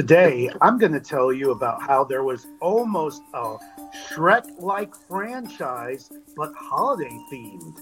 Today, 0.00 0.48
I'm 0.62 0.78
going 0.78 0.94
to 0.94 1.00
tell 1.00 1.30
you 1.30 1.50
about 1.50 1.82
how 1.82 2.04
there 2.04 2.24
was 2.24 2.46
almost 2.62 3.20
a 3.34 3.58
Shrek 4.08 4.58
like 4.58 4.94
franchise, 4.94 6.10
but 6.38 6.54
holiday 6.56 7.14
themed. 7.30 7.76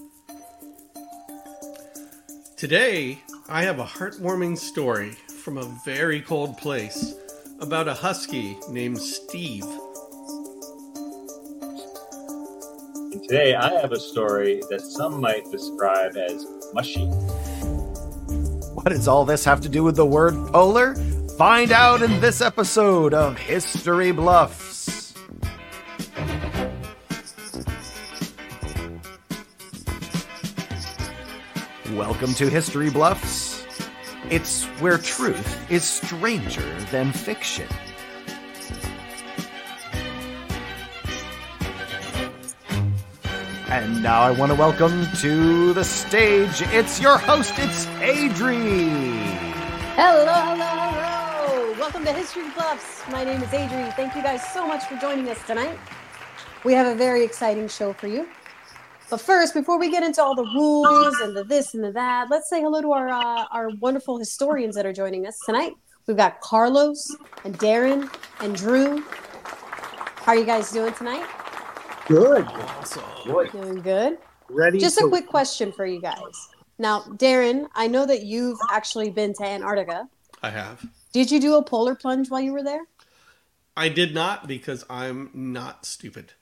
Today, 2.57 3.21
I 3.49 3.63
have 3.63 3.79
a 3.79 3.85
heartwarming 3.85 4.59
story 4.59 5.13
from 5.45 5.59
a 5.59 5.81
very 5.85 6.21
cold 6.21 6.59
place 6.59 7.15
about 7.61 7.87
a 7.87 7.95
husky 7.95 8.59
named 8.69 8.99
Steve. 8.99 9.63
And 13.13 13.23
today 13.23 13.55
I 13.55 13.81
have 13.81 13.93
a 13.93 14.01
story 14.01 14.61
that 14.71 14.81
some 14.81 15.21
might 15.21 15.49
describe 15.53 16.17
as 16.17 16.45
mushy. 16.75 17.07
What 18.75 18.89
does 18.89 19.07
all 19.07 19.25
this 19.25 19.45
have 19.45 19.61
to 19.61 19.69
do 19.69 19.85
with 19.85 19.95
the 19.95 20.07
word 20.07 20.35
polar? 20.53 20.97
Find 21.39 21.71
out 21.71 22.03
in 22.03 22.19
this 22.21 22.41
episode 22.41 23.15
of 23.15 23.39
History 23.39 24.11
Bluffs. 24.11 25.15
Welcome 31.93 32.35
to 32.35 32.51
History 32.51 32.91
Bluffs. 32.91 33.65
It's 34.31 34.65
where 34.81 34.99
truth 34.99 35.71
is 35.71 35.85
stranger 35.85 36.81
than 36.91 37.13
fiction. 37.13 37.69
And 43.69 44.03
now 44.03 44.23
I 44.23 44.33
want 44.33 44.51
to 44.51 44.59
welcome 44.59 45.07
to 45.19 45.73
the 45.73 45.85
stage. 45.85 46.63
It's 46.63 47.01
your 47.01 47.17
host, 47.17 47.55
it's 47.59 47.87
Adri. 48.01 48.89
Hello, 49.95 50.25
hello, 50.27 50.57
hello. 50.57 50.78
Welcome 51.99 52.15
to 52.15 52.21
History 52.21 52.49
Bluffs. 52.51 53.03
My 53.11 53.25
name 53.25 53.43
is 53.43 53.49
Adri. 53.49 53.93
Thank 53.97 54.15
you 54.15 54.23
guys 54.23 54.41
so 54.53 54.65
much 54.65 54.85
for 54.85 54.95
joining 54.99 55.29
us 55.31 55.45
tonight. 55.49 55.77
We 56.63 56.73
have 56.75 56.87
a 56.87 56.95
very 56.95 57.25
exciting 57.25 57.67
show 57.67 57.93
for 57.93 58.07
you. 58.07 58.29
But 59.11 59.21
first, 59.21 59.53
before 59.53 59.81
we 59.81 59.91
get 59.91 60.05
into 60.05 60.23
all 60.23 60.37
the 60.37 60.45
rules 60.45 61.19
and 61.19 61.37
the 61.37 61.43
this 61.43 61.75
and 61.75 61.83
the 61.83 61.91
that, 61.91 62.29
let's 62.31 62.49
say 62.49 62.61
hello 62.61 62.81
to 62.83 62.93
our 62.93 63.09
uh, 63.09 63.47
our 63.51 63.71
wonderful 63.81 64.17
historians 64.17 64.77
that 64.77 64.87
are 64.87 64.93
joining 64.93 65.27
us 65.27 65.37
tonight. 65.45 65.73
We've 66.07 66.17
got 66.17 66.41
Carlos 66.41 67.17
and 67.43 67.59
Darren 67.59 68.09
and 68.39 68.55
Drew. 68.55 69.03
How 69.03 70.35
are 70.35 70.37
you 70.37 70.47
guys 70.47 70.71
doing 70.71 70.95
tonight? 70.95 71.27
Good. 72.07 72.45
Awesome. 72.47 73.03
Good. 73.27 73.51
Doing 73.51 73.83
good. 73.83 74.19
Ready? 74.49 74.79
Just 74.79 74.99
a 74.99 75.09
quick 75.09 75.27
question 75.27 75.73
for 75.73 75.85
you 75.85 76.01
guys. 76.01 76.49
Now, 76.79 77.01
Darren, 77.01 77.67
I 77.75 77.89
know 77.89 78.07
that 78.07 78.23
you've 78.23 78.61
actually 78.71 79.11
been 79.11 79.35
to 79.35 79.43
Antarctica. 79.45 80.09
I 80.45 80.51
have. 80.51 80.87
Did 81.19 81.33
you 81.33 81.41
do 81.41 81.57
a 81.57 81.65
polar 81.65 81.97
plunge 81.97 82.31
while 82.31 82.41
you 82.41 82.53
were 82.53 82.63
there? 82.63 82.87
I 83.77 83.89
did 83.89 84.15
not 84.15 84.47
because 84.47 84.85
I'm 84.89 85.31
not 85.35 85.85
stupid. 85.85 86.35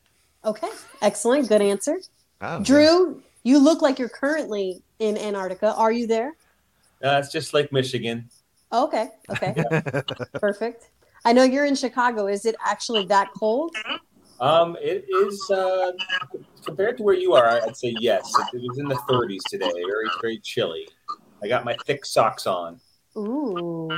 Okay, 0.45 0.69
excellent. 1.01 1.49
Good 1.49 1.63
answer. 1.63 1.99
Oh, 2.43 2.63
Drew, 2.63 3.23
you 3.43 3.59
look 3.59 3.81
like 3.81 3.99
you're 3.99 4.11
currently 4.11 4.83
in 4.99 5.17
Antarctica. 5.17 5.73
Are 5.73 5.91
you 5.91 6.07
there? 6.07 6.37
Uh, 7.03 7.19
it's 7.25 7.33
just 7.33 7.55
Lake 7.55 7.73
Michigan. 7.73 8.29
Okay, 8.71 9.09
okay, 9.31 9.55
perfect. 10.35 10.91
I 11.25 11.33
know 11.33 11.43
you're 11.43 11.65
in 11.65 11.75
Chicago. 11.75 12.27
Is 12.27 12.45
it 12.45 12.55
actually 12.63 13.07
that 13.07 13.31
cold? 13.33 13.75
Um, 14.41 14.77
it 14.79 15.07
is 15.09 15.51
uh, 15.51 15.93
compared 16.67 16.99
to 16.99 17.03
where 17.03 17.15
you 17.15 17.33
are. 17.33 17.49
I'd 17.49 17.79
say 17.79 17.95
yes. 17.99 18.31
It, 18.53 18.59
it 18.59 18.69
was 18.69 18.77
in 18.79 18.89
the 18.89 18.97
30s 19.09 19.41
today. 19.49 19.73
Very, 19.73 20.11
very 20.21 20.39
chilly. 20.41 20.87
I 21.43 21.49
got 21.49 21.65
my 21.65 21.75
thick 21.87 22.05
socks 22.05 22.47
on. 22.47 22.79
Ooh. 23.17 23.89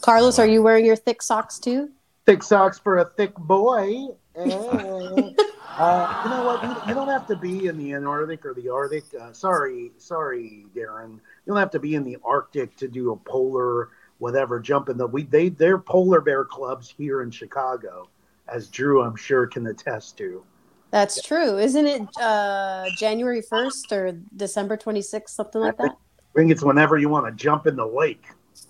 Carlos, 0.00 0.38
are 0.38 0.46
you 0.46 0.62
wearing 0.62 0.84
your 0.84 0.96
thick 0.96 1.22
socks 1.22 1.58
too? 1.58 1.90
thick 2.24 2.42
socks 2.42 2.78
for 2.78 2.98
a 2.98 3.04
thick 3.04 3.34
boy. 3.36 4.08
Uh, 5.78 6.22
you 6.22 6.30
know 6.30 6.44
what? 6.44 6.62
You, 6.62 6.88
you 6.88 6.94
don't 6.94 7.08
have 7.08 7.26
to 7.26 7.34
be 7.34 7.66
in 7.66 7.78
the 7.78 7.94
Antarctic 7.94 8.44
or 8.44 8.52
the 8.52 8.68
Arctic. 8.68 9.04
Uh, 9.18 9.32
sorry, 9.32 9.90
sorry, 9.96 10.66
Darren. 10.76 11.12
You 11.12 11.20
don't 11.46 11.56
have 11.56 11.70
to 11.70 11.78
be 11.78 11.94
in 11.94 12.04
the 12.04 12.18
Arctic 12.22 12.76
to 12.76 12.88
do 12.88 13.12
a 13.12 13.16
polar 13.16 13.88
whatever 14.18 14.60
jump 14.60 14.90
in 14.90 14.98
the 14.98 15.06
we 15.06 15.22
they 15.22 15.48
they're 15.48 15.78
polar 15.78 16.20
bear 16.20 16.44
clubs 16.44 16.92
here 16.98 17.22
in 17.22 17.30
Chicago, 17.30 18.10
as 18.48 18.68
Drew 18.68 19.02
I'm 19.02 19.16
sure 19.16 19.46
can 19.46 19.66
attest 19.66 20.18
to. 20.18 20.44
That's 20.90 21.22
true. 21.22 21.56
Isn't 21.56 21.86
it 21.86 22.02
uh, 22.20 22.84
January 22.98 23.40
1st 23.40 23.92
or 23.92 24.12
December 24.36 24.76
26th, 24.76 25.30
something 25.30 25.62
like 25.62 25.78
that? 25.78 25.92
I 25.92 26.38
think 26.38 26.50
it's 26.50 26.62
whenever 26.62 26.98
you 26.98 27.08
want 27.08 27.24
to 27.24 27.32
jump 27.32 27.66
in 27.66 27.76
the 27.76 27.86
lake. 27.86 28.26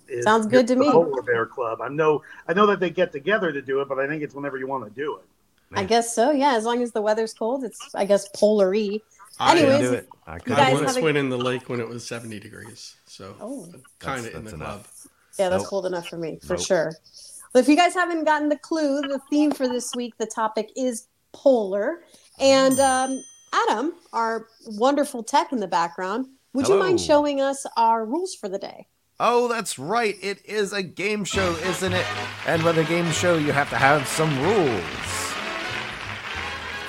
Is 0.07 0.23
Sounds 0.23 0.45
good 0.47 0.67
to 0.67 0.75
me. 0.75 0.89
Polar 0.91 1.21
bear 1.21 1.45
club. 1.45 1.81
I 1.81 1.87
know 1.89 2.21
I 2.47 2.53
know 2.53 2.65
that 2.67 2.79
they 2.79 2.89
get 2.89 3.11
together 3.11 3.51
to 3.51 3.61
do 3.61 3.81
it, 3.81 3.87
but 3.89 3.99
I 3.99 4.07
think 4.07 4.23
it's 4.23 4.33
whenever 4.35 4.57
you 4.57 4.67
want 4.67 4.83
to 4.85 4.89
do 4.91 5.17
it. 5.17 5.23
I 5.75 5.83
guess 5.85 6.13
so. 6.13 6.29
Yeah, 6.31 6.55
as 6.55 6.65
long 6.65 6.83
as 6.83 6.91
the 6.91 7.01
weather's 7.01 7.33
cold, 7.33 7.63
it's 7.63 7.95
I 7.95 8.05
guess 8.05 8.27
polar-y. 8.35 8.99
I, 9.39 9.57
Anyways, 9.57 9.79
do 9.81 9.93
it. 9.93 10.09
I 10.27 10.35
you 10.35 10.39
could 10.41 10.55
guys 10.55 10.69
I 10.69 10.73
once 10.73 10.93
have 10.93 10.97
a- 10.97 11.05
went 11.05 11.17
in 11.17 11.29
the 11.29 11.37
lake 11.37 11.67
when 11.67 11.79
it 11.79 11.87
was 11.89 12.05
70 12.07 12.39
degrees. 12.39 12.95
So 13.07 13.35
Oh. 13.41 13.67
kind 13.97 14.25
of 14.27 14.35
in 14.35 14.43
the 14.43 14.51
that's 14.51 14.61
club. 14.63 14.85
Yeah, 15.39 15.49
that's 15.49 15.63
Nope. 15.63 15.69
cold 15.71 15.85
enough 15.87 16.07
for 16.07 16.17
me, 16.17 16.37
for 16.45 16.53
Nope. 16.57 16.65
sure. 16.65 16.93
But 17.51 17.59
if 17.59 17.67
you 17.67 17.75
guys 17.75 17.95
haven't 17.95 18.25
gotten 18.25 18.49
the 18.49 18.57
clue, 18.57 19.01
the 19.01 19.19
theme 19.31 19.51
for 19.51 19.67
this 19.67 19.91
week, 19.95 20.13
the 20.19 20.27
topic 20.27 20.71
is 20.75 21.07
polar. 21.31 22.03
And 22.39 22.79
um, 22.79 23.23
Adam, 23.51 23.93
our 24.13 24.45
wonderful 24.67 25.23
tech 25.23 25.51
in 25.51 25.59
the 25.59 25.67
background, 25.67 26.27
would 26.53 26.67
you 26.67 26.77
mind 26.77 27.01
showing 27.01 27.41
us 27.41 27.65
our 27.77 28.05
rules 28.05 28.35
for 28.35 28.47
the 28.47 28.59
day? 28.59 28.85
Oh, 29.19 29.47
that's 29.47 29.77
right. 29.77 30.15
It 30.21 30.43
is 30.45 30.73
a 30.73 30.81
game 30.81 31.23
show, 31.23 31.55
isn't 31.57 31.93
it? 31.93 32.05
And 32.47 32.63
with 32.63 32.77
a 32.77 32.83
game 32.83 33.11
show, 33.11 33.37
you 33.37 33.51
have 33.51 33.69
to 33.69 33.75
have 33.75 34.07
some 34.07 34.41
rules. 34.41 34.83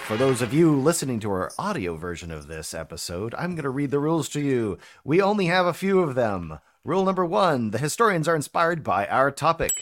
For 0.07 0.17
those 0.17 0.43
of 0.43 0.53
you 0.53 0.75
listening 0.75 1.21
to 1.21 1.31
our 1.31 1.53
audio 1.59 1.97
version 1.97 2.31
of 2.31 2.47
this 2.47 2.73
episode, 2.75 3.35
I'm 3.35 3.55
going 3.55 3.65
to 3.65 3.71
read 3.71 3.91
the 3.91 3.99
rules 3.99 4.29
to 4.31 4.41
you. 4.41 4.79
We 5.05 5.21
only 5.21 5.47
have 5.47 5.67
a 5.67 5.75
few 5.75 6.01
of 6.01 6.15
them. 6.15 6.61
Rule 6.83 7.05
number 7.05 7.25
one 7.25 7.71
the 7.71 7.79
historians 7.79 8.29
are 8.29 8.37
inspired 8.37 8.83
by 8.83 9.07
our 9.07 9.31
topic, 9.31 9.73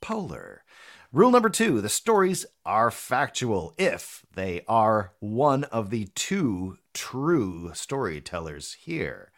polar. 0.00 0.64
Rule 1.12 1.30
number 1.30 1.48
two 1.48 1.80
the 1.80 1.88
stories 1.88 2.44
are 2.66 2.90
factual 2.90 3.74
if 3.78 4.24
they 4.34 4.62
are 4.68 5.12
one 5.20 5.64
of 5.64 5.90
the 5.90 6.08
two 6.14 6.78
true 6.92 7.70
storytellers 7.74 8.74
here. 8.74 9.30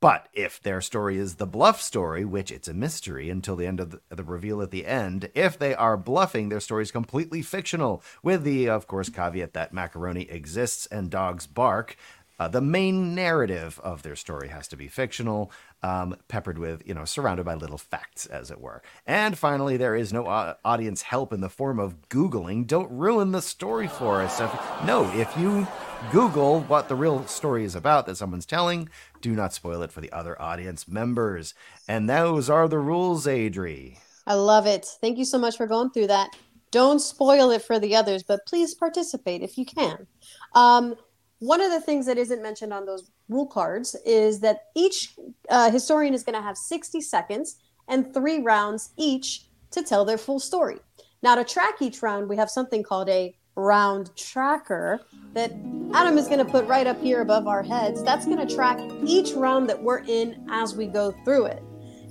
But 0.00 0.28
if 0.34 0.62
their 0.62 0.80
story 0.80 1.16
is 1.16 1.36
the 1.36 1.46
bluff 1.46 1.80
story, 1.80 2.24
which 2.24 2.50
it's 2.50 2.68
a 2.68 2.74
mystery 2.74 3.30
until 3.30 3.56
the 3.56 3.66
end 3.66 3.80
of 3.80 3.90
the, 3.90 4.00
the 4.10 4.22
reveal 4.22 4.60
at 4.60 4.70
the 4.70 4.86
end, 4.86 5.30
if 5.34 5.58
they 5.58 5.74
are 5.74 5.96
bluffing, 5.96 6.48
their 6.48 6.60
story 6.60 6.82
is 6.82 6.90
completely 6.90 7.40
fictional, 7.40 8.02
with 8.22 8.42
the, 8.42 8.68
of 8.68 8.86
course, 8.86 9.08
caveat 9.08 9.54
that 9.54 9.72
macaroni 9.72 10.30
exists 10.30 10.86
and 10.86 11.08
dogs 11.08 11.46
bark. 11.46 11.96
Uh, 12.38 12.48
the 12.48 12.60
main 12.60 13.14
narrative 13.14 13.80
of 13.84 14.02
their 14.02 14.16
story 14.16 14.48
has 14.48 14.66
to 14.68 14.76
be 14.76 14.88
fictional, 14.88 15.52
um, 15.82 16.16
peppered 16.28 16.58
with, 16.58 16.82
you 16.86 16.94
know, 16.94 17.04
surrounded 17.04 17.44
by 17.44 17.54
little 17.54 17.78
facts, 17.78 18.26
as 18.26 18.50
it 18.50 18.60
were. 18.60 18.82
And 19.06 19.38
finally, 19.38 19.76
there 19.76 19.94
is 19.94 20.12
no 20.12 20.26
au- 20.26 20.54
audience 20.64 21.02
help 21.02 21.32
in 21.32 21.40
the 21.40 21.48
form 21.48 21.78
of 21.78 22.08
Googling. 22.08 22.66
Don't 22.66 22.90
ruin 22.90 23.32
the 23.32 23.42
story 23.42 23.86
for 23.86 24.20
us. 24.20 24.40
No, 24.84 25.10
if 25.14 25.36
you 25.36 25.66
Google 26.10 26.60
what 26.62 26.88
the 26.88 26.96
real 26.96 27.26
story 27.26 27.64
is 27.64 27.74
about 27.74 28.06
that 28.06 28.16
someone's 28.16 28.46
telling, 28.46 28.88
do 29.20 29.32
not 29.32 29.52
spoil 29.52 29.82
it 29.82 29.92
for 29.92 30.00
the 30.00 30.12
other 30.12 30.40
audience 30.40 30.88
members. 30.88 31.54
And 31.86 32.10
those 32.10 32.50
are 32.50 32.68
the 32.68 32.78
rules, 32.78 33.26
Adri. 33.26 33.98
I 34.26 34.34
love 34.34 34.66
it. 34.66 34.86
Thank 35.00 35.18
you 35.18 35.24
so 35.24 35.38
much 35.38 35.56
for 35.56 35.66
going 35.66 35.90
through 35.90 36.08
that. 36.08 36.34
Don't 36.70 36.98
spoil 36.98 37.50
it 37.50 37.62
for 37.62 37.78
the 37.78 37.94
others, 37.94 38.24
but 38.24 38.46
please 38.46 38.74
participate 38.74 39.42
if 39.42 39.56
you 39.56 39.64
can. 39.64 40.08
Um, 40.54 40.96
one 41.44 41.60
of 41.60 41.70
the 41.70 41.80
things 41.80 42.06
that 42.06 42.16
isn't 42.16 42.42
mentioned 42.42 42.72
on 42.72 42.86
those 42.86 43.10
rule 43.28 43.46
cards 43.46 43.94
is 44.06 44.40
that 44.40 44.68
each 44.74 45.14
uh, 45.50 45.70
historian 45.70 46.14
is 46.14 46.24
going 46.24 46.34
to 46.34 46.40
have 46.40 46.56
60 46.56 47.02
seconds 47.02 47.56
and 47.86 48.14
three 48.14 48.40
rounds 48.40 48.94
each 48.96 49.46
to 49.70 49.82
tell 49.82 50.06
their 50.06 50.16
full 50.16 50.40
story. 50.40 50.78
Now, 51.22 51.34
to 51.34 51.44
track 51.44 51.82
each 51.82 52.00
round, 52.02 52.30
we 52.30 52.36
have 52.36 52.48
something 52.48 52.82
called 52.82 53.10
a 53.10 53.36
round 53.56 54.16
tracker 54.16 55.02
that 55.34 55.52
Adam 55.92 56.16
is 56.16 56.28
going 56.28 56.38
to 56.38 56.50
put 56.50 56.66
right 56.66 56.86
up 56.86 57.00
here 57.02 57.20
above 57.20 57.46
our 57.46 57.62
heads. 57.62 58.02
That's 58.02 58.24
going 58.24 58.46
to 58.46 58.54
track 58.54 58.80
each 59.04 59.32
round 59.32 59.68
that 59.68 59.82
we're 59.82 60.02
in 60.06 60.46
as 60.48 60.74
we 60.74 60.86
go 60.86 61.12
through 61.24 61.46
it. 61.46 61.62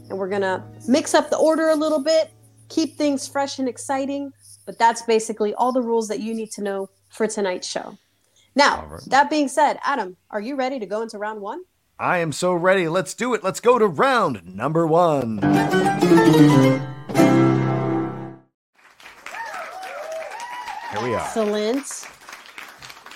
And 0.09 0.19
we're 0.19 0.29
going 0.29 0.41
to 0.41 0.63
mix 0.87 1.15
up 1.15 1.31
the 1.31 1.37
order 1.37 1.69
a 1.69 1.75
little 1.75 2.03
bit, 2.03 2.31
keep 2.69 2.97
things 2.97 3.27
fresh 3.27 3.57
and 3.57 3.67
exciting. 3.67 4.31
But 4.67 4.77
that's 4.77 5.01
basically 5.01 5.55
all 5.55 5.71
the 5.71 5.81
rules 5.81 6.07
that 6.09 6.19
you 6.19 6.35
need 6.35 6.51
to 6.51 6.61
know 6.61 6.89
for 7.09 7.25
tonight's 7.27 7.67
show. 7.67 7.97
Now, 8.55 8.81
All 8.81 8.87
right. 8.87 9.01
that 9.07 9.29
being 9.29 9.47
said, 9.47 9.79
Adam, 9.83 10.17
are 10.29 10.41
you 10.41 10.55
ready 10.55 10.79
to 10.79 10.85
go 10.85 11.01
into 11.01 11.17
round 11.17 11.41
one? 11.41 11.63
I 11.99 12.19
am 12.19 12.31
so 12.31 12.53
ready. 12.53 12.87
Let's 12.87 13.13
do 13.13 13.33
it. 13.33 13.43
Let's 13.43 13.59
go 13.59 13.79
to 13.79 13.87
round 13.87 14.55
number 14.55 14.85
one. 14.85 15.39
Here 20.91 21.01
we 21.01 21.13
are. 21.15 21.21
Excellent. 21.21 22.07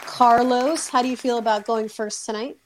Carlos, 0.05 0.89
how 0.89 1.01
do 1.01 1.07
you 1.07 1.17
feel 1.17 1.37
about 1.37 1.65
going 1.65 1.87
first 1.89 2.25
tonight? 2.25 2.57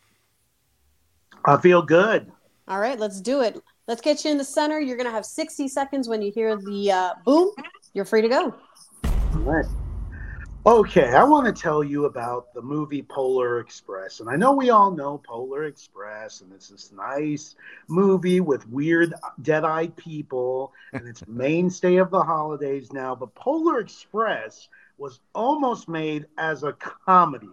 I 1.43 1.57
feel 1.57 1.81
good. 1.81 2.31
All 2.67 2.79
right, 2.79 2.97
let's 2.97 3.19
do 3.19 3.41
it. 3.41 3.61
Let's 3.87 3.99
get 3.99 4.23
you 4.23 4.31
in 4.31 4.37
the 4.37 4.43
center. 4.43 4.79
You're 4.79 4.95
going 4.95 5.07
to 5.07 5.11
have 5.11 5.25
60 5.25 5.67
seconds 5.67 6.07
when 6.07 6.21
you 6.21 6.31
hear 6.31 6.55
the 6.55 6.91
uh, 6.91 7.13
boom. 7.25 7.51
You're 7.93 8.05
free 8.05 8.21
to 8.21 8.29
go. 8.29 8.55
All 9.03 9.39
right. 9.41 9.65
Okay, 10.63 11.09
I 11.15 11.23
want 11.23 11.47
to 11.47 11.59
tell 11.59 11.83
you 11.83 12.05
about 12.05 12.53
the 12.53 12.61
movie 12.61 13.01
Polar 13.01 13.59
Express. 13.61 14.19
And 14.19 14.29
I 14.29 14.35
know 14.35 14.51
we 14.51 14.69
all 14.69 14.91
know 14.91 15.17
Polar 15.17 15.63
Express, 15.63 16.41
and 16.41 16.53
it's 16.53 16.69
this 16.69 16.91
nice 16.91 17.55
movie 17.87 18.41
with 18.41 18.69
weird, 18.69 19.15
dead 19.41 19.65
eyed 19.65 19.97
people, 19.97 20.71
and 20.93 21.07
it's 21.07 21.23
mainstay 21.27 21.95
of 21.95 22.11
the 22.11 22.21
holidays 22.21 22.93
now. 22.93 23.15
But 23.15 23.33
Polar 23.33 23.79
Express 23.79 24.69
was 24.99 25.19
almost 25.33 25.89
made 25.89 26.27
as 26.37 26.61
a 26.61 26.73
comedy 26.73 27.47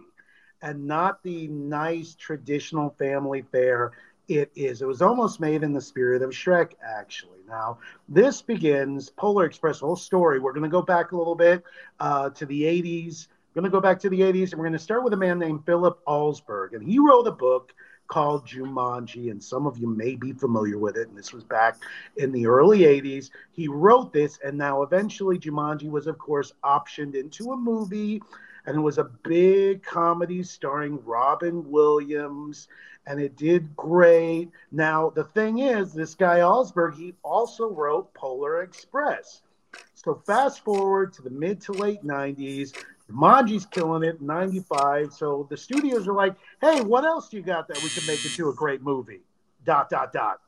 and 0.61 0.85
not 0.85 1.23
the 1.23 1.47
nice 1.47 2.13
traditional 2.13 2.91
family 2.99 3.43
fare 3.51 3.93
it 4.29 4.51
is. 4.55 4.81
It 4.81 4.87
was 4.87 5.01
almost 5.01 5.39
made 5.39 5.63
in 5.63 5.73
the 5.73 5.81
spirit 5.81 6.21
of 6.21 6.29
Shrek, 6.29 6.73
actually. 6.83 7.39
Now, 7.47 7.79
this 8.07 8.41
begins 8.41 9.09
Polar 9.09 9.45
Express, 9.45 9.79
whole 9.79 9.95
story. 9.95 10.39
We're 10.39 10.53
going 10.53 10.63
to 10.63 10.69
go 10.69 10.83
back 10.83 11.11
a 11.11 11.17
little 11.17 11.35
bit 11.35 11.63
uh, 11.99 12.29
to 12.29 12.45
the 12.45 12.61
80s. 12.61 13.27
We're 13.27 13.61
going 13.61 13.71
to 13.71 13.75
go 13.75 13.81
back 13.81 13.99
to 14.01 14.09
the 14.09 14.19
80s, 14.19 14.51
and 14.51 14.59
we're 14.59 14.65
going 14.65 14.73
to 14.73 14.79
start 14.79 15.03
with 15.03 15.13
a 15.13 15.17
man 15.17 15.39
named 15.39 15.65
Philip 15.65 15.99
Allsburg. 16.05 16.73
And 16.73 16.83
he 16.83 16.99
wrote 16.99 17.25
a 17.25 17.31
book 17.31 17.73
called 18.07 18.45
Jumanji, 18.45 19.31
and 19.31 19.43
some 19.43 19.65
of 19.65 19.77
you 19.79 19.87
may 19.87 20.15
be 20.15 20.31
familiar 20.33 20.77
with 20.77 20.95
it. 20.95 21.07
And 21.07 21.17
this 21.17 21.33
was 21.33 21.43
back 21.43 21.77
in 22.17 22.31
the 22.31 22.45
early 22.45 22.79
80s. 22.79 23.31
He 23.51 23.67
wrote 23.67 24.13
this, 24.13 24.37
and 24.45 24.57
now 24.57 24.83
eventually 24.83 25.39
Jumanji 25.39 25.89
was, 25.89 26.05
of 26.05 26.19
course, 26.19 26.53
optioned 26.63 27.15
into 27.15 27.51
a 27.51 27.57
movie. 27.57 28.21
And 28.65 28.77
it 28.77 28.81
was 28.81 28.97
a 28.97 29.05
big 29.23 29.83
comedy 29.83 30.43
starring 30.43 31.03
Robin 31.03 31.69
Williams 31.69 32.67
and 33.09 33.19
it 33.19 33.35
did 33.35 33.75
great. 33.75 34.49
Now, 34.71 35.09
the 35.09 35.23
thing 35.23 35.59
is, 35.59 35.93
this 35.93 36.13
guy 36.13 36.39
Allsburg, 36.39 36.95
he 36.95 37.15
also 37.23 37.67
wrote 37.67 38.13
Polar 38.13 38.61
Express. 38.61 39.41
So 39.95 40.21
fast 40.25 40.63
forward 40.63 41.11
to 41.13 41.21
the 41.23 41.29
mid 41.29 41.59
to 41.61 41.73
late 41.73 42.03
90s, 42.03 42.73
Jumanji's 43.09 43.65
killing 43.65 44.03
it, 44.03 44.21
95. 44.21 45.11
So 45.11 45.47
the 45.49 45.57
studios 45.57 46.07
are 46.07 46.13
like, 46.13 46.35
hey, 46.61 46.81
what 46.81 47.03
else 47.03 47.29
do 47.29 47.37
you 47.37 47.43
got 47.43 47.67
that 47.67 47.81
we 47.81 47.89
can 47.89 48.05
make 48.05 48.23
into 48.23 48.49
a 48.49 48.53
great 48.53 48.81
movie? 48.81 49.21
Dot, 49.65 49.89
dot, 49.89 50.13
dot. 50.13 50.39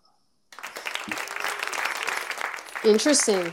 Interesting. 2.85 3.51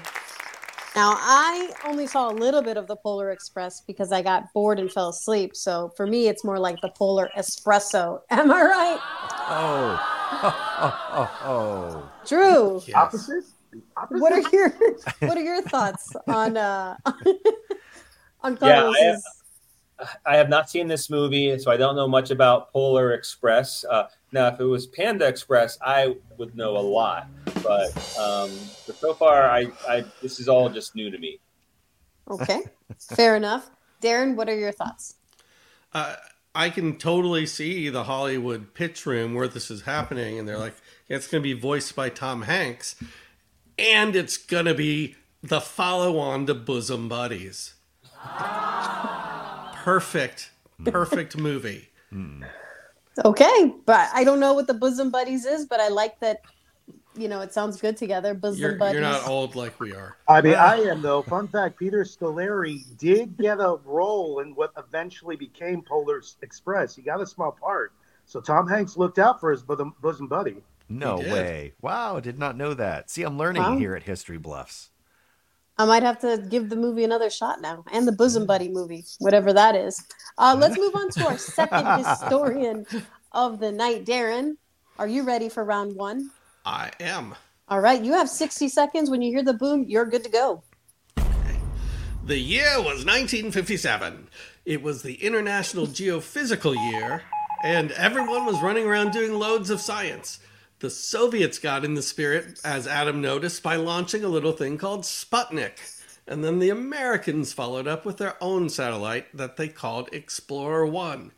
Now, 0.98 1.14
I 1.16 1.70
only 1.86 2.08
saw 2.08 2.28
a 2.28 2.34
little 2.34 2.60
bit 2.60 2.76
of 2.76 2.88
the 2.88 2.96
Polar 2.96 3.30
Express 3.30 3.82
because 3.82 4.10
I 4.10 4.20
got 4.20 4.52
bored 4.52 4.80
and 4.80 4.90
fell 4.90 5.10
asleep. 5.10 5.54
So 5.54 5.92
for 5.96 6.08
me, 6.08 6.26
it's 6.26 6.42
more 6.42 6.58
like 6.58 6.80
the 6.80 6.88
Polar 6.88 7.30
Espresso. 7.38 8.22
Am 8.30 8.50
I 8.50 8.62
right? 8.62 8.98
Oh. 9.48 10.28
Oh, 10.42 10.56
oh, 10.80 11.00
oh, 11.12 11.40
oh. 11.44 12.10
Drew, 12.26 12.82
Yes. 12.84 12.96
Opposite? 12.96 13.44
Opposite? 13.96 14.20
what 14.20 14.32
are 14.32 14.42
your 14.52 14.70
what 15.20 15.38
are 15.38 15.42
your 15.42 15.62
thoughts 15.62 16.10
on 16.26 16.56
uh 16.56 16.96
on 18.40 18.58
Yeah, 18.60 18.66
I- 18.66 18.80
Carlos's? 18.80 19.24
I 20.26 20.36
have 20.36 20.48
not 20.48 20.68
seen 20.68 20.88
this 20.88 21.08
movie, 21.10 21.56
so 21.60 21.70
I 21.70 21.76
don't 21.76 21.94
know 21.94 22.08
much 22.08 22.30
about 22.32 22.72
Polar 22.72 23.12
Express. 23.12 23.84
Uh, 23.88 24.08
now, 24.32 24.46
if 24.48 24.58
it 24.60 24.64
was 24.64 24.86
Panda 24.88 25.26
Express, 25.28 25.76
I 25.80 26.16
would 26.38 26.56
know 26.56 26.76
a 26.76 26.78
lot. 26.82 27.28
But, 27.62 28.18
um, 28.18 28.50
but 28.86 28.96
so 28.96 29.14
far, 29.14 29.48
I, 29.48 29.66
I 29.88 30.04
this 30.22 30.40
is 30.40 30.48
all 30.48 30.68
just 30.68 30.94
new 30.94 31.10
to 31.10 31.18
me. 31.18 31.40
Okay, 32.30 32.60
fair 32.98 33.36
enough. 33.36 33.70
Darren, 34.02 34.34
what 34.36 34.48
are 34.48 34.56
your 34.56 34.72
thoughts? 34.72 35.14
Uh, 35.92 36.16
I 36.54 36.70
can 36.70 36.96
totally 36.98 37.46
see 37.46 37.88
the 37.88 38.04
Hollywood 38.04 38.74
pitch 38.74 39.06
room 39.06 39.34
where 39.34 39.48
this 39.48 39.70
is 39.70 39.82
happening, 39.82 40.38
and 40.38 40.46
they're 40.46 40.58
like, 40.58 40.74
it's 41.08 41.26
going 41.26 41.42
to 41.42 41.54
be 41.54 41.58
voiced 41.58 41.96
by 41.96 42.08
Tom 42.08 42.42
Hanks, 42.42 42.96
and 43.78 44.14
it's 44.14 44.36
going 44.36 44.66
to 44.66 44.74
be 44.74 45.16
the 45.42 45.60
follow 45.60 46.18
on 46.18 46.46
to 46.46 46.54
Bosom 46.54 47.08
Buddies. 47.08 47.74
Perfect, 49.84 50.50
perfect 50.84 51.38
movie. 51.38 51.88
Okay, 53.24 53.74
but 53.86 54.08
I 54.12 54.22
don't 54.24 54.38
know 54.38 54.52
what 54.52 54.66
the 54.66 54.74
bosom 54.74 55.10
buddies 55.10 55.44
is, 55.44 55.66
but 55.66 55.80
I 55.80 55.88
like 55.88 56.20
that. 56.20 56.42
You 57.18 57.28
know, 57.28 57.40
it 57.40 57.52
sounds 57.52 57.80
good 57.80 57.96
together. 57.96 58.32
Bosom 58.32 58.78
You're, 58.78 58.92
you're 58.92 59.00
not 59.00 59.26
old 59.28 59.56
like 59.56 59.78
we 59.80 59.92
are. 59.92 60.16
I 60.28 60.40
mean, 60.40 60.54
I 60.54 60.76
am 60.82 61.02
though. 61.02 61.22
Fun 61.22 61.48
fact: 61.48 61.78
Peter 61.78 62.04
Scolari 62.04 62.96
did 62.96 63.36
get 63.36 63.58
a 63.58 63.78
role 63.84 64.40
in 64.40 64.54
what 64.54 64.72
eventually 64.76 65.36
became 65.36 65.82
Polar 65.82 66.22
Express. 66.42 66.94
He 66.94 67.02
got 67.02 67.20
a 67.20 67.26
small 67.26 67.52
part, 67.52 67.92
so 68.24 68.40
Tom 68.40 68.68
Hanks 68.68 68.96
looked 68.96 69.18
out 69.18 69.40
for 69.40 69.50
his 69.50 69.62
bosom, 69.62 69.94
bosom 70.00 70.28
buddy. 70.28 70.62
No 70.88 71.18
way. 71.18 71.74
Wow, 71.82 72.20
did 72.20 72.38
not 72.38 72.56
know 72.56 72.72
that. 72.74 73.10
See, 73.10 73.22
I'm 73.22 73.36
learning 73.36 73.62
Wow. 73.62 73.78
here 73.78 73.94
at 73.94 74.04
History 74.04 74.38
Bluffs. 74.38 74.90
I 75.76 75.84
might 75.84 76.02
have 76.02 76.18
to 76.20 76.44
give 76.48 76.70
the 76.70 76.76
movie 76.76 77.04
another 77.04 77.30
shot 77.30 77.60
now, 77.60 77.84
and 77.92 78.06
the 78.06 78.12
bosom 78.12 78.46
buddy 78.46 78.68
movie, 78.68 79.04
whatever 79.18 79.52
that 79.52 79.76
is. 79.76 80.02
Uh, 80.36 80.56
let's 80.58 80.76
move 80.76 80.94
on 80.94 81.10
to 81.10 81.26
our 81.26 81.38
second 81.38 81.86
historian 81.98 82.86
of 83.32 83.60
the 83.60 83.70
night, 83.70 84.04
Darren. 84.04 84.56
Are 84.98 85.06
you 85.06 85.22
ready 85.22 85.48
for 85.48 85.64
round 85.64 85.94
one? 85.94 86.30
I 86.64 86.90
am. 87.00 87.34
All 87.68 87.80
right, 87.80 88.02
you 88.02 88.12
have 88.14 88.28
60 88.28 88.68
seconds. 88.68 89.10
When 89.10 89.22
you 89.22 89.30
hear 89.30 89.42
the 89.42 89.54
boom, 89.54 89.84
you're 89.84 90.06
good 90.06 90.24
to 90.24 90.30
go. 90.30 90.62
The 92.24 92.38
year 92.38 92.76
was 92.76 93.06
1957. 93.06 94.28
It 94.64 94.82
was 94.82 95.02
the 95.02 95.14
International 95.14 95.86
Geophysical 95.86 96.74
Year, 96.92 97.22
and 97.62 97.90
everyone 97.92 98.44
was 98.44 98.60
running 98.60 98.86
around 98.86 99.12
doing 99.12 99.32
loads 99.32 99.70
of 99.70 99.80
science. 99.80 100.38
The 100.80 100.90
Soviets 100.90 101.58
got 101.58 101.84
in 101.84 101.94
the 101.94 102.02
spirit, 102.02 102.60
as 102.64 102.86
Adam 102.86 103.20
noticed, 103.20 103.62
by 103.62 103.76
launching 103.76 104.22
a 104.24 104.28
little 104.28 104.52
thing 104.52 104.78
called 104.78 105.02
Sputnik. 105.02 106.02
And 106.26 106.44
then 106.44 106.58
the 106.58 106.68
Americans 106.68 107.54
followed 107.54 107.88
up 107.88 108.04
with 108.04 108.18
their 108.18 108.36
own 108.42 108.68
satellite 108.68 109.34
that 109.34 109.56
they 109.56 109.68
called 109.68 110.10
Explorer 110.12 110.86
1. 110.86 111.32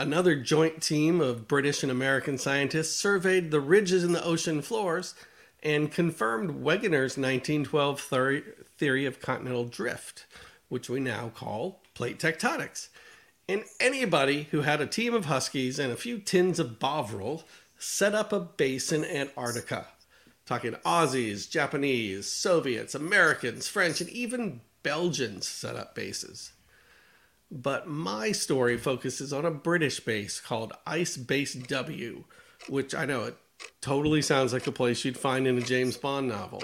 Another 0.00 0.34
joint 0.34 0.82
team 0.82 1.20
of 1.20 1.46
British 1.46 1.82
and 1.82 1.92
American 1.92 2.38
scientists 2.38 2.96
surveyed 2.96 3.50
the 3.50 3.60
ridges 3.60 4.02
in 4.02 4.12
the 4.12 4.24
ocean 4.24 4.62
floors 4.62 5.14
and 5.62 5.92
confirmed 5.92 6.64
Wegener's 6.64 7.18
1912 7.18 8.00
theory, 8.78 9.04
of 9.04 9.20
continental 9.20 9.66
drift, 9.66 10.24
which 10.70 10.88
we 10.88 11.00
now 11.00 11.28
call 11.28 11.82
plate 11.92 12.18
tectonics. 12.18 12.88
And 13.46 13.64
anybody 13.78 14.44
who 14.52 14.62
had 14.62 14.80
a 14.80 14.86
team 14.86 15.12
of 15.12 15.26
Huskies 15.26 15.78
and 15.78 15.92
a 15.92 15.96
few 15.96 16.18
tins 16.18 16.58
of 16.58 16.78
Bovril 16.78 17.44
set 17.78 18.14
up 18.14 18.32
a 18.32 18.40
base 18.40 18.92
in 18.92 19.04
Antarctica. 19.04 19.88
Talking 20.46 20.76
Aussies, 20.76 21.46
Japanese, 21.46 22.26
Soviets, 22.26 22.94
Americans, 22.94 23.68
French, 23.68 24.00
and 24.00 24.08
even 24.08 24.62
Belgians 24.82 25.46
set 25.46 25.76
up 25.76 25.94
bases. 25.94 26.52
But 27.50 27.88
my 27.88 28.32
story 28.32 28.78
focuses 28.78 29.32
on 29.32 29.44
a 29.44 29.50
British 29.50 30.00
base 30.00 30.40
called 30.40 30.72
Ice 30.86 31.16
Base 31.16 31.54
W, 31.54 32.24
which 32.68 32.94
I 32.94 33.06
know 33.06 33.24
it 33.24 33.36
totally 33.80 34.22
sounds 34.22 34.52
like 34.52 34.66
a 34.66 34.72
place 34.72 35.04
you'd 35.04 35.18
find 35.18 35.46
in 35.46 35.58
a 35.58 35.62
James 35.62 35.96
Bond 35.96 36.28
novel. 36.28 36.62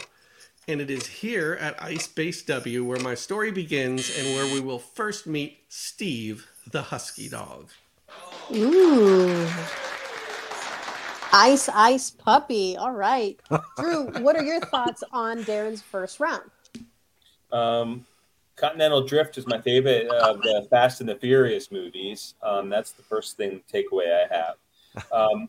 And 0.68 0.80
it 0.80 0.90
is 0.90 1.06
here 1.06 1.54
at 1.60 1.80
Ice 1.82 2.06
Base 2.06 2.42
W 2.42 2.84
where 2.84 3.00
my 3.00 3.14
story 3.14 3.50
begins 3.50 4.16
and 4.16 4.26
where 4.36 4.52
we 4.52 4.60
will 4.60 4.78
first 4.78 5.26
meet 5.26 5.58
Steve, 5.68 6.46
the 6.70 6.82
husky 6.82 7.28
dog. 7.28 7.70
Ooh. 8.54 9.48
Ice, 11.32 11.68
ice 11.68 12.10
puppy. 12.10 12.76
All 12.76 12.92
right. 12.92 13.38
Drew, 13.76 14.06
what 14.22 14.36
are 14.36 14.44
your 14.44 14.60
thoughts 14.72 15.02
on 15.12 15.42
Darren's 15.44 15.82
first 15.82 16.18
round? 16.20 16.50
Um, 17.52 18.06
Continental 18.56 19.02
Drift 19.02 19.36
is 19.36 19.46
my 19.46 19.60
favorite 19.60 20.08
of 20.08 20.40
the 20.40 20.66
Fast 20.70 21.00
and 21.00 21.08
the 21.08 21.16
Furious 21.16 21.70
movies. 21.70 22.34
Um, 22.42 22.70
that's 22.70 22.92
the 22.92 23.02
first 23.02 23.36
thing 23.36 23.60
takeaway 23.72 24.25
I 24.25 24.34
have. 24.34 24.54
Um, 25.12 25.48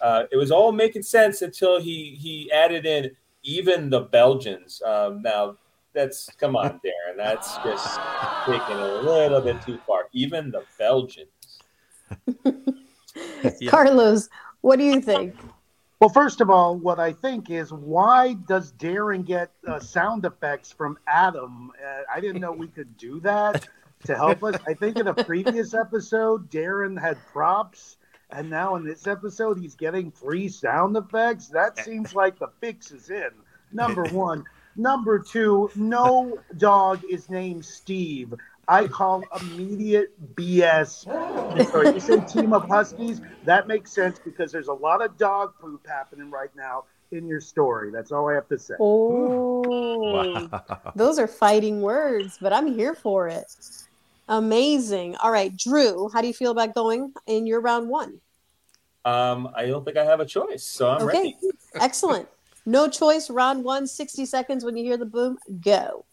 uh, 0.00 0.24
it 0.30 0.36
was 0.36 0.50
all 0.50 0.70
making 0.70 1.02
sense 1.02 1.40
until 1.40 1.80
he 1.80 2.16
he 2.20 2.52
added 2.52 2.84
in 2.84 3.10
even 3.42 3.88
the 3.88 4.00
Belgians. 4.00 4.82
Um, 4.82 5.22
now 5.22 5.56
that's 5.94 6.28
come 6.38 6.54
on, 6.56 6.80
Darren. 6.84 7.16
That's 7.16 7.56
just 7.58 7.98
taking 8.44 8.76
a 8.76 8.94
little 9.02 9.40
bit 9.40 9.62
too 9.62 9.78
far. 9.86 10.08
Even 10.12 10.50
the 10.50 10.64
Belgians. 10.78 11.28
Yeah. 13.60 13.68
Carlos, 13.70 14.28
what 14.60 14.78
do 14.78 14.84
you 14.84 15.00
think? 15.00 15.34
Well, 16.00 16.10
first 16.10 16.40
of 16.40 16.50
all, 16.50 16.76
what 16.76 16.98
I 16.98 17.12
think 17.12 17.50
is 17.50 17.72
why 17.72 18.34
does 18.34 18.72
Darren 18.72 19.24
get 19.24 19.50
uh, 19.66 19.78
sound 19.78 20.24
effects 20.24 20.72
from 20.72 20.98
Adam? 21.06 21.70
Uh, 21.82 22.02
I 22.12 22.20
didn't 22.20 22.40
know 22.40 22.52
we 22.52 22.68
could 22.68 22.96
do 22.96 23.20
that 23.20 23.68
to 24.04 24.14
help 24.14 24.42
us. 24.42 24.56
I 24.66 24.74
think 24.74 24.98
in 24.98 25.06
a 25.06 25.14
previous 25.14 25.72
episode, 25.72 26.50
Darren 26.50 27.00
had 27.00 27.16
props, 27.32 27.96
and 28.30 28.50
now 28.50 28.74
in 28.76 28.84
this 28.84 29.06
episode, 29.06 29.58
he's 29.58 29.76
getting 29.76 30.10
free 30.10 30.48
sound 30.48 30.96
effects. 30.96 31.48
That 31.48 31.78
seems 31.78 32.14
like 32.14 32.38
the 32.38 32.48
fix 32.60 32.90
is 32.90 33.08
in. 33.10 33.30
Number 33.72 34.04
one. 34.10 34.44
Number 34.76 35.20
two, 35.20 35.70
no 35.76 36.38
dog 36.56 37.02
is 37.08 37.30
named 37.30 37.64
Steve. 37.64 38.34
I 38.68 38.86
call 38.88 39.24
immediate 39.40 40.12
BS. 40.36 41.04
Sorry, 41.70 41.94
you 41.94 42.00
say 42.00 42.20
team 42.20 42.52
of 42.52 42.66
Huskies? 42.68 43.20
That 43.44 43.68
makes 43.68 43.92
sense 43.92 44.18
because 44.18 44.50
there's 44.52 44.68
a 44.68 44.72
lot 44.72 45.02
of 45.04 45.16
dog 45.18 45.54
poop 45.60 45.86
happening 45.86 46.30
right 46.30 46.54
now. 46.56 46.84
in 47.12 47.28
your 47.28 47.40
story. 47.40 47.92
That's 47.92 48.10
all 48.10 48.28
I 48.28 48.34
have 48.34 48.48
to 48.48 48.58
say. 48.58 48.74
Oh, 48.80 49.60
Wow. 50.10 50.50
those 50.96 51.18
are 51.20 51.28
fighting 51.28 51.80
words, 51.80 52.38
but 52.40 52.52
I'm 52.52 52.66
here 52.66 52.94
for 52.94 53.28
it. 53.28 53.44
Amazing. 54.26 55.14
All 55.16 55.30
right, 55.30 55.54
Drew, 55.56 56.08
how 56.12 56.20
do 56.22 56.26
you 56.26 56.34
feel 56.34 56.50
about 56.50 56.74
going 56.74 57.12
in 57.26 57.46
your 57.46 57.60
round 57.60 57.88
one? 57.88 58.20
Um, 59.04 59.50
I 59.54 59.66
don't 59.66 59.84
think 59.84 59.96
I 59.96 60.04
have 60.04 60.20
a 60.20 60.26
choice, 60.26 60.64
so 60.64 60.90
I'm 60.90 61.02
okay, 61.02 61.18
ready. 61.18 61.36
excellent. 61.74 62.28
No 62.66 62.88
choice, 62.88 63.28
round 63.30 63.62
one, 63.62 63.86
60 63.86 64.24
seconds. 64.26 64.64
When 64.64 64.76
you 64.76 64.84
hear 64.84 64.96
the 64.96 65.04
boom, 65.06 65.38
go. 65.60 66.06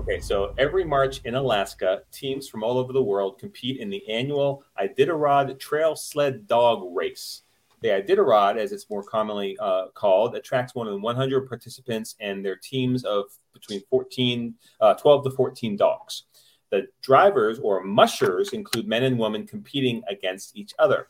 Okay, 0.00 0.18
so 0.18 0.54
every 0.56 0.82
March 0.82 1.20
in 1.26 1.34
Alaska, 1.34 2.00
teams 2.10 2.48
from 2.48 2.62
all 2.62 2.78
over 2.78 2.90
the 2.90 3.02
world 3.02 3.38
compete 3.38 3.76
in 3.76 3.90
the 3.90 4.02
annual 4.08 4.64
Iditarod 4.80 5.58
Trail 5.58 5.94
Sled 5.94 6.46
Dog 6.46 6.96
Race. 6.96 7.42
The 7.82 7.88
Iditarod, 7.88 8.56
as 8.56 8.72
it's 8.72 8.88
more 8.88 9.02
commonly 9.02 9.58
uh, 9.60 9.88
called, 9.88 10.36
attracts 10.36 10.74
more 10.74 10.86
than 10.86 11.02
100 11.02 11.46
participants 11.46 12.16
and 12.18 12.42
their 12.42 12.56
teams 12.56 13.04
of 13.04 13.24
between 13.52 13.82
14, 13.90 14.54
uh, 14.80 14.94
12 14.94 15.24
to 15.24 15.30
14 15.32 15.76
dogs. 15.76 16.22
The 16.70 16.88
drivers 17.02 17.58
or 17.58 17.84
mushers 17.84 18.54
include 18.54 18.88
men 18.88 19.02
and 19.02 19.18
women 19.18 19.46
competing 19.46 20.02
against 20.08 20.56
each 20.56 20.72
other. 20.78 21.08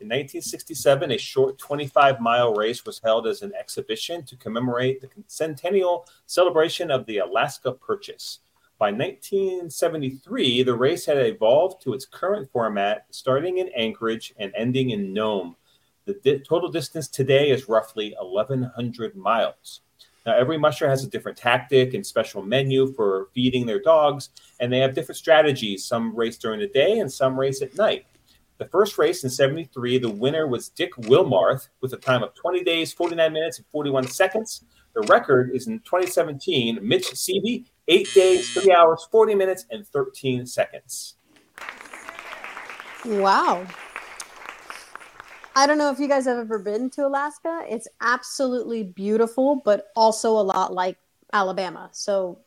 In 0.00 0.06
1967, 0.06 1.10
a 1.10 1.18
short 1.18 1.58
25 1.58 2.20
mile 2.20 2.54
race 2.54 2.86
was 2.86 3.00
held 3.02 3.26
as 3.26 3.42
an 3.42 3.52
exhibition 3.58 4.24
to 4.26 4.36
commemorate 4.36 5.00
the 5.00 5.08
centennial 5.26 6.06
celebration 6.26 6.92
of 6.92 7.04
the 7.06 7.18
Alaska 7.18 7.72
Purchase. 7.72 8.38
By 8.78 8.92
1973, 8.92 10.62
the 10.62 10.76
race 10.76 11.04
had 11.04 11.18
evolved 11.18 11.82
to 11.82 11.94
its 11.94 12.06
current 12.06 12.48
format, 12.52 13.06
starting 13.10 13.58
in 13.58 13.70
Anchorage 13.74 14.32
and 14.38 14.52
ending 14.56 14.90
in 14.90 15.12
Nome. 15.12 15.56
The 16.04 16.14
di- 16.14 16.38
total 16.38 16.70
distance 16.70 17.08
today 17.08 17.50
is 17.50 17.68
roughly 17.68 18.14
1,100 18.20 19.16
miles. 19.16 19.80
Now, 20.24 20.36
every 20.36 20.58
musher 20.58 20.88
has 20.88 21.02
a 21.02 21.10
different 21.10 21.38
tactic 21.38 21.94
and 21.94 22.06
special 22.06 22.40
menu 22.40 22.92
for 22.92 23.30
feeding 23.34 23.66
their 23.66 23.80
dogs, 23.80 24.30
and 24.60 24.72
they 24.72 24.78
have 24.78 24.94
different 24.94 25.18
strategies. 25.18 25.84
Some 25.84 26.14
race 26.14 26.38
during 26.38 26.60
the 26.60 26.68
day 26.68 27.00
and 27.00 27.10
some 27.10 27.38
race 27.38 27.62
at 27.62 27.76
night. 27.76 28.06
The 28.58 28.66
first 28.66 28.98
race 28.98 29.22
in 29.22 29.30
73, 29.30 29.98
the 29.98 30.10
winner 30.10 30.48
was 30.48 30.68
Dick 30.68 30.92
Wilmarth 30.96 31.68
with 31.80 31.92
a 31.92 31.96
time 31.96 32.24
of 32.24 32.34
20 32.34 32.64
days, 32.64 32.92
49 32.92 33.32
minutes, 33.32 33.58
and 33.58 33.66
41 33.70 34.08
seconds. 34.08 34.64
The 34.94 35.02
record 35.02 35.50
is 35.54 35.68
in 35.68 35.78
2017, 35.80 36.80
Mitch 36.82 37.12
Seavey, 37.12 37.66
8 37.86 38.08
days, 38.14 38.52
3 38.52 38.72
hours, 38.72 39.06
40 39.12 39.36
minutes, 39.36 39.64
and 39.70 39.86
13 39.86 40.44
seconds. 40.44 41.14
Wow. 43.04 43.64
I 45.54 45.66
don't 45.66 45.78
know 45.78 45.90
if 45.90 46.00
you 46.00 46.08
guys 46.08 46.24
have 46.24 46.38
ever 46.38 46.58
been 46.58 46.90
to 46.90 47.06
Alaska. 47.06 47.64
It's 47.68 47.86
absolutely 48.00 48.82
beautiful, 48.82 49.62
but 49.64 49.88
also 49.94 50.30
a 50.30 50.42
lot 50.42 50.72
like 50.72 50.98
Alabama. 51.32 51.90
So 51.92 52.40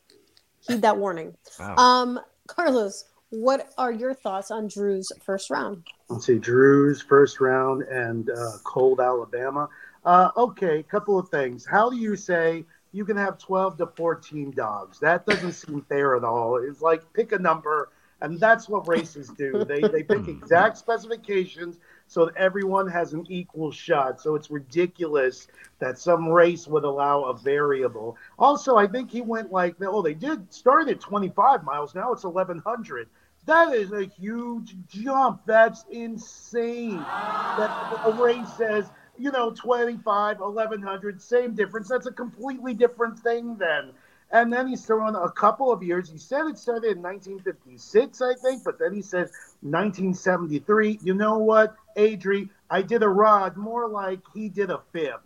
heed 0.59 0.81
that 0.81 0.97
warning. 0.97 1.35
Wow. 1.57 1.75
Um, 1.75 2.19
Carlos, 2.47 3.05
what 3.31 3.71
are 3.77 3.93
your 3.93 4.13
thoughts 4.13 4.51
on 4.51 4.67
Drew's 4.67 5.11
first 5.23 5.49
round? 5.49 5.87
Let's 6.09 6.25
see, 6.25 6.37
Drew's 6.37 7.01
first 7.01 7.39
round 7.39 7.83
and 7.83 8.29
uh, 8.29 8.57
cold 8.63 8.99
Alabama. 8.99 9.69
Uh, 10.03 10.29
okay, 10.35 10.83
couple 10.83 11.17
of 11.17 11.29
things. 11.29 11.65
How 11.65 11.89
do 11.89 11.95
you 11.95 12.15
say 12.17 12.65
you 12.91 13.05
can 13.05 13.15
have 13.15 13.37
12 13.37 13.77
to 13.77 13.87
14 13.95 14.51
dogs? 14.51 14.99
That 14.99 15.25
doesn't 15.25 15.53
seem 15.53 15.81
fair 15.87 16.15
at 16.17 16.25
all. 16.25 16.57
It's 16.57 16.81
like 16.81 17.01
pick 17.13 17.31
a 17.31 17.39
number, 17.39 17.89
and 18.19 18.37
that's 18.37 18.67
what 18.67 18.85
races 18.89 19.29
do. 19.29 19.63
They, 19.63 19.79
they 19.79 20.03
pick 20.03 20.27
exact 20.27 20.77
specifications 20.77 21.77
so 22.07 22.25
that 22.25 22.35
everyone 22.35 22.89
has 22.89 23.13
an 23.13 23.25
equal 23.29 23.71
shot. 23.71 24.19
So 24.19 24.35
it's 24.35 24.51
ridiculous 24.51 25.47
that 25.79 25.97
some 25.97 26.27
race 26.27 26.67
would 26.67 26.83
allow 26.83 27.23
a 27.23 27.37
variable. 27.37 28.17
Also, 28.37 28.75
I 28.75 28.87
think 28.87 29.09
he 29.09 29.21
went 29.21 29.53
like, 29.53 29.75
oh, 29.81 30.01
they 30.01 30.15
did 30.15 30.53
start 30.53 30.89
at 30.89 30.99
25 30.99 31.63
miles. 31.63 31.95
Now 31.95 32.11
it's 32.11 32.25
1,100. 32.25 33.07
That 33.45 33.73
is 33.73 33.91
a 33.91 34.05
huge 34.05 34.75
jump. 34.87 35.41
That's 35.45 35.85
insane. 35.91 36.99
That 36.99 38.01
a 38.05 38.11
race 38.11 38.51
says, 38.57 38.89
you 39.17 39.31
know, 39.31 39.51
25, 39.51 40.39
1100, 40.39 41.21
same 41.21 41.55
difference. 41.55 41.89
That's 41.89 42.07
a 42.07 42.11
completely 42.11 42.73
different 42.73 43.19
thing 43.19 43.57
then. 43.57 43.91
And 44.31 44.51
then 44.53 44.67
he's 44.67 44.85
throwing 44.85 45.15
a 45.15 45.29
couple 45.29 45.71
of 45.71 45.83
years. 45.83 46.09
He 46.09 46.17
said 46.17 46.45
it 46.45 46.57
started 46.57 46.97
in 46.97 47.01
1956, 47.01 48.21
I 48.21 48.33
think, 48.35 48.63
but 48.63 48.79
then 48.79 48.93
he 48.93 49.01
says 49.01 49.31
1973. 49.61 50.99
You 51.03 51.13
know 51.13 51.37
what, 51.37 51.75
Adri? 51.97 52.49
I 52.69 52.81
did 52.81 53.03
a 53.03 53.09
rod 53.09 53.57
more 53.57 53.89
like 53.89 54.21
he 54.33 54.47
did 54.47 54.69
a 54.69 54.79
fib. 54.93 55.19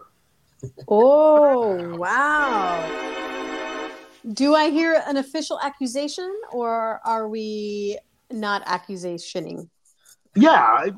Oh, 0.88 1.95
wow. 1.98 3.54
Do 4.34 4.55
I 4.55 4.70
hear 4.70 5.01
an 5.05 5.17
official 5.17 5.60
accusation 5.62 6.34
or 6.51 7.00
are 7.05 7.27
we 7.27 8.00
not 8.32 8.65
accusationing? 8.65 9.70
Yeah, 10.36 10.51
I- 10.53 10.91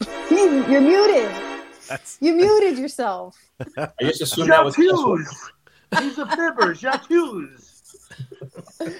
You're 0.30 0.80
muted. 0.80 1.30
That's 1.88 2.18
You 2.20 2.34
muted 2.34 2.78
yourself. 2.78 3.36
I 3.76 3.88
just 4.00 4.20
assumed 4.22 4.50
that 4.50 4.64
was 4.64 4.74
Jacques 4.74 4.86
Joshua. 4.86 5.18
He's 6.00 6.18
a 6.18 6.26
fibber, 6.26 6.74
Jacques 6.74 7.10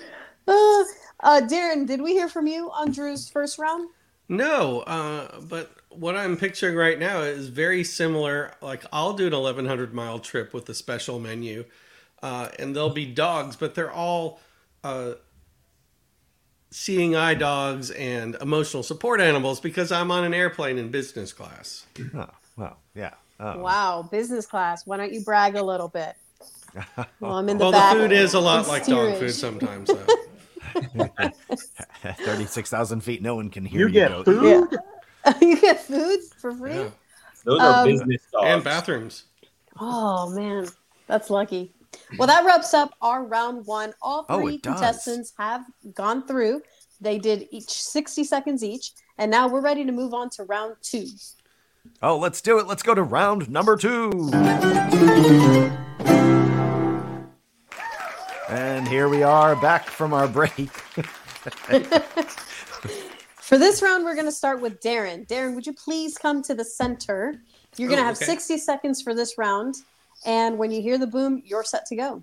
Uh, 0.49 0.85
uh, 1.25 1.41
Darren, 1.41 1.87
did 1.89 2.01
we 2.01 2.13
hear 2.13 2.29
from 2.29 2.47
you 2.47 2.71
on 2.71 2.93
Drew's 2.93 3.29
first 3.29 3.59
round? 3.59 3.89
No, 4.29 4.81
uh, 4.83 5.41
but 5.41 5.73
what 5.89 6.15
I'm 6.17 6.37
picturing 6.37 6.77
right 6.77 6.99
now 6.99 7.23
is 7.23 7.49
very 7.49 7.83
similar. 7.83 8.53
Like 8.61 8.85
I'll 8.93 9.13
do 9.15 9.27
an 9.27 9.33
1100 9.33 9.93
mile 9.93 10.21
trip 10.21 10.55
with 10.55 10.69
a 10.69 10.75
special 10.75 11.19
menu, 11.19 11.65
uh, 12.23 12.49
and 12.59 12.75
they'll 12.75 12.91
be 12.91 13.07
dogs, 13.07 13.57
but 13.57 13.75
they're 13.75 13.91
all 13.93 14.41
uh, 14.85 15.13
seeing 16.71 17.15
eye 17.17 17.35
dogs 17.35 17.91
and 17.93 18.37
emotional 18.41 18.83
support 18.83 19.21
animals 19.21 19.61
because 19.61 19.93
I'm 19.93 20.11
on 20.11 20.25
an 20.25 20.35
airplane 20.35 20.79
in 20.79 20.91
business 20.91 21.33
class. 21.33 21.87
oh, 22.15 22.27
well, 22.57 22.77
yeah. 22.95 23.15
Oh. 23.39 23.59
Wow, 23.59 24.09
business 24.11 24.47
class. 24.47 24.87
Why 24.87 24.97
don't 24.97 25.13
you 25.13 25.21
brag 25.23 25.57
a 25.57 25.63
little 25.63 25.89
bit? 25.89 26.15
Well, 27.21 27.33
I'm 27.35 27.49
in 27.49 27.59
the 27.59 27.65
Well, 27.71 27.73
the 27.73 27.99
food 28.01 28.13
is 28.13 28.35
a 28.35 28.41
lot 28.41 28.65
in 28.65 28.69
like 28.69 28.87
dog 28.87 29.19
food 29.19 29.33
sometimes, 29.33 29.89
though. 29.89 30.07
36,000 32.25 33.01
feet, 33.01 33.23
no 33.23 33.35
one 33.35 33.51
can 33.51 33.65
hear 33.65 33.81
You 33.81 33.87
you. 33.87 33.93
get 33.93 34.11
go, 34.11 34.25
food? 34.25 34.69
you 35.41 35.61
get 35.61 35.83
food 35.85 36.21
for 36.39 36.53
free? 36.55 36.75
Yeah. 36.75 36.89
Those 37.45 37.61
are 37.61 37.81
Um, 37.83 37.87
business 37.89 38.23
dogs. 38.33 38.47
and 38.47 38.65
bathrooms. 38.65 39.25
Oh 39.79 40.31
man, 40.31 40.67
that's 41.07 41.31
lucky. 41.31 41.73
Well, 42.19 42.27
that 42.29 42.45
wraps 42.45 42.73
up 42.75 42.91
our 43.03 43.25
round 43.25 43.67
one. 43.67 43.93
All 44.03 44.27
Oh, 44.29 44.41
three 44.43 44.55
it 44.57 44.63
does. 44.63 44.75
contestants 44.75 45.33
have 45.39 45.65
gone 45.95 46.27
through. 46.27 46.63
They 47.01 47.19
did 47.19 47.47
each 47.51 47.71
60 47.71 48.25
seconds 48.25 48.63
each, 48.65 48.93
and 49.19 49.31
now 49.31 49.49
we're 49.49 49.61
ready 49.61 49.85
to 49.85 49.93
move 49.93 50.15
on 50.15 50.31
to 50.31 50.45
round 50.45 50.77
two. 50.83 51.07
Oh, 52.03 52.17
let's 52.19 52.41
do 52.41 52.59
it. 52.59 52.67
Let's 52.67 52.83
go 52.83 52.95
to 52.95 53.03
round 53.03 53.49
number 53.51 53.77
two. 53.77 54.11
And 58.49 58.87
here 58.87 59.09
we 59.09 59.23
are 59.23 59.57
back 59.57 59.87
from 59.87 60.13
our 60.15 60.29
break. 60.29 60.53
For 63.37 63.59
this 63.59 63.81
round, 63.83 64.05
we're 64.05 64.15
going 64.15 64.27
to 64.27 64.33
start 64.33 64.61
with 64.61 64.81
Darren. 64.81 65.27
Darren, 65.29 65.55
would 65.55 65.67
you 65.67 65.73
please 65.73 66.17
come 66.19 66.43
to 66.43 66.55
the 66.55 66.65
center? 66.65 67.35
You're 67.77 67.89
going 67.89 67.99
to 67.99 68.05
Oh, 68.05 68.09
have 68.09 68.17
okay. 68.17 68.25
60 68.25 68.59
seconds 68.59 69.03
for 69.03 69.15
this 69.15 69.37
round, 69.39 69.77
and 70.27 70.59
when 70.59 70.71
you 70.71 70.83
hear 70.83 70.99
the 70.99 71.07
boom, 71.07 71.43
you're 71.47 71.65
set 71.65 71.87
to 71.87 71.97
go. 71.97 72.23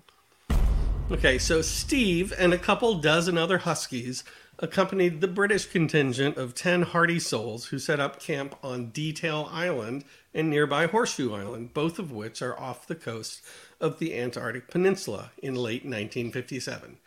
Okay, 1.10 1.38
so 1.38 1.60
Steve 1.62 2.32
and 2.38 2.54
a 2.54 2.58
couple 2.58 2.94
dozen 2.94 3.36
other 3.36 3.58
Huskies 3.58 4.24
accompanied 4.58 5.20
the 5.20 5.28
British 5.28 5.66
contingent 5.66 6.36
of 6.36 6.54
10 6.54 6.82
hardy 6.82 7.18
souls 7.18 7.66
who 7.66 7.78
set 7.78 7.98
up 8.00 8.20
camp 8.20 8.54
on 8.62 8.92
Detaille 8.92 9.48
Island 9.50 10.04
and 10.32 10.48
nearby 10.48 10.86
Horseshoe 10.86 11.34
Island, 11.34 11.74
both 11.74 11.98
of 11.98 12.12
which 12.12 12.40
are 12.40 12.58
off 12.58 12.86
the 12.86 12.94
coast 12.94 13.42
of 13.80 13.98
the 13.98 14.18
Antarctic 14.18 14.68
Peninsula 14.68 15.32
in 15.42 15.54
late 15.54 15.84
1957. 15.84 16.98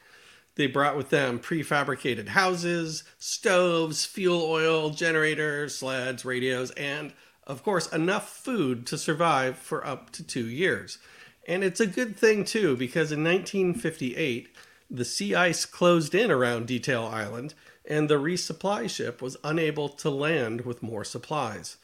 They 0.56 0.68
brought 0.68 0.98
with 0.98 1.10
them 1.10 1.40
prefabricated 1.40 2.30
houses, 2.30 3.04
stoves, 3.20 4.06
fuel 4.06 4.42
oil, 4.42 4.90
generators, 4.90 5.76
sleds, 5.76 6.26
radios, 6.26 6.72
and, 6.72 7.14
of 7.48 7.64
course, 7.64 7.88
enough 7.88 8.30
food 8.30 8.86
to 8.86 8.98
survive 8.98 9.58
for 9.58 9.86
up 9.88 10.12
to 10.12 10.24
two 10.24 10.48
years. 10.48 11.00
And 11.48 11.64
it's 11.64 11.80
a 11.80 11.88
good 11.88 12.18
thing, 12.18 12.44
too, 12.44 12.76
because 12.76 13.12
in 13.12 13.24
1958, 13.24 14.50
the 14.92 15.06
sea 15.06 15.34
ice 15.34 15.66
closed 15.66 16.14
in 16.14 16.30
around 16.30 16.68
Detaille 16.68 17.10
Island, 17.10 17.54
and 17.90 18.10
the 18.10 18.20
resupply 18.20 18.90
ship 18.90 19.22
was 19.22 19.38
unable 19.46 19.88
to 19.88 20.10
land 20.10 20.62
with 20.62 20.84
more 20.84 21.06
supplies. 21.06 21.78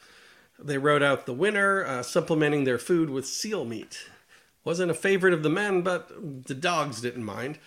They 0.58 0.76
rode 0.76 1.02
out 1.02 1.24
the 1.24 1.32
winter, 1.32 1.84
uh, 1.86 2.02
supplementing 2.02 2.64
their 2.64 2.78
food 2.78 3.08
with 3.08 3.26
seal 3.26 3.64
meat. 3.64 4.10
Wasn't 4.64 4.90
a 4.90 4.94
favorite 4.94 5.34
of 5.34 5.42
the 5.42 5.50
men, 5.50 5.80
but 5.80 6.44
the 6.46 6.54
dogs 6.54 7.00
didn't 7.00 7.24
mind. 7.24 7.58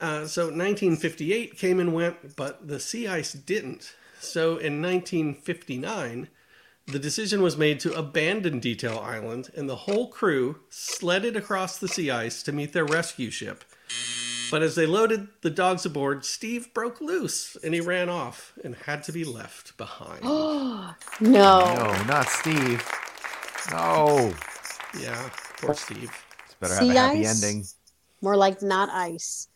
Uh, 0.00 0.26
so 0.26 0.44
1958 0.44 1.56
came 1.56 1.80
and 1.80 1.94
went, 1.94 2.36
but 2.36 2.68
the 2.68 2.78
sea 2.78 3.08
ice 3.08 3.32
didn't. 3.32 3.94
So 4.20 4.58
in 4.58 4.82
1959, 4.82 6.28
the 6.90 6.98
decision 6.98 7.42
was 7.42 7.56
made 7.56 7.80
to 7.80 7.92
abandon 7.92 8.60
Detaille 8.60 9.02
Island, 9.02 9.50
and 9.54 9.68
the 9.68 9.76
whole 9.76 10.08
crew 10.08 10.60
sledded 10.70 11.36
across 11.36 11.78
the 11.78 11.88
sea 11.88 12.10
ice 12.10 12.42
to 12.44 12.52
meet 12.52 12.72
their 12.72 12.84
rescue 12.86 13.30
ship. 13.30 13.64
But 14.50 14.62
as 14.62 14.74
they 14.74 14.86
loaded 14.86 15.28
the 15.42 15.50
dogs 15.50 15.84
aboard, 15.84 16.24
Steve 16.24 16.72
broke 16.72 17.00
loose 17.02 17.56
and 17.62 17.74
he 17.74 17.80
ran 17.80 18.08
off 18.08 18.54
and 18.64 18.74
had 18.74 19.02
to 19.04 19.12
be 19.12 19.24
left 19.24 19.76
behind. 19.76 20.20
Oh, 20.22 20.94
no. 21.20 21.74
No, 21.74 22.02
not 22.04 22.28
Steve. 22.28 22.82
No. 23.70 24.32
yeah, 24.98 25.28
poor 25.60 25.74
Steve. 25.74 26.10
It's 26.46 26.54
better 26.54 26.74
Sea 26.74 26.86
have 26.88 26.96
a 26.96 26.98
happy 27.00 27.26
ice? 27.26 27.44
ending. 27.44 27.64
More 28.22 28.36
like 28.36 28.62
not 28.62 28.88
ice. 28.90 29.47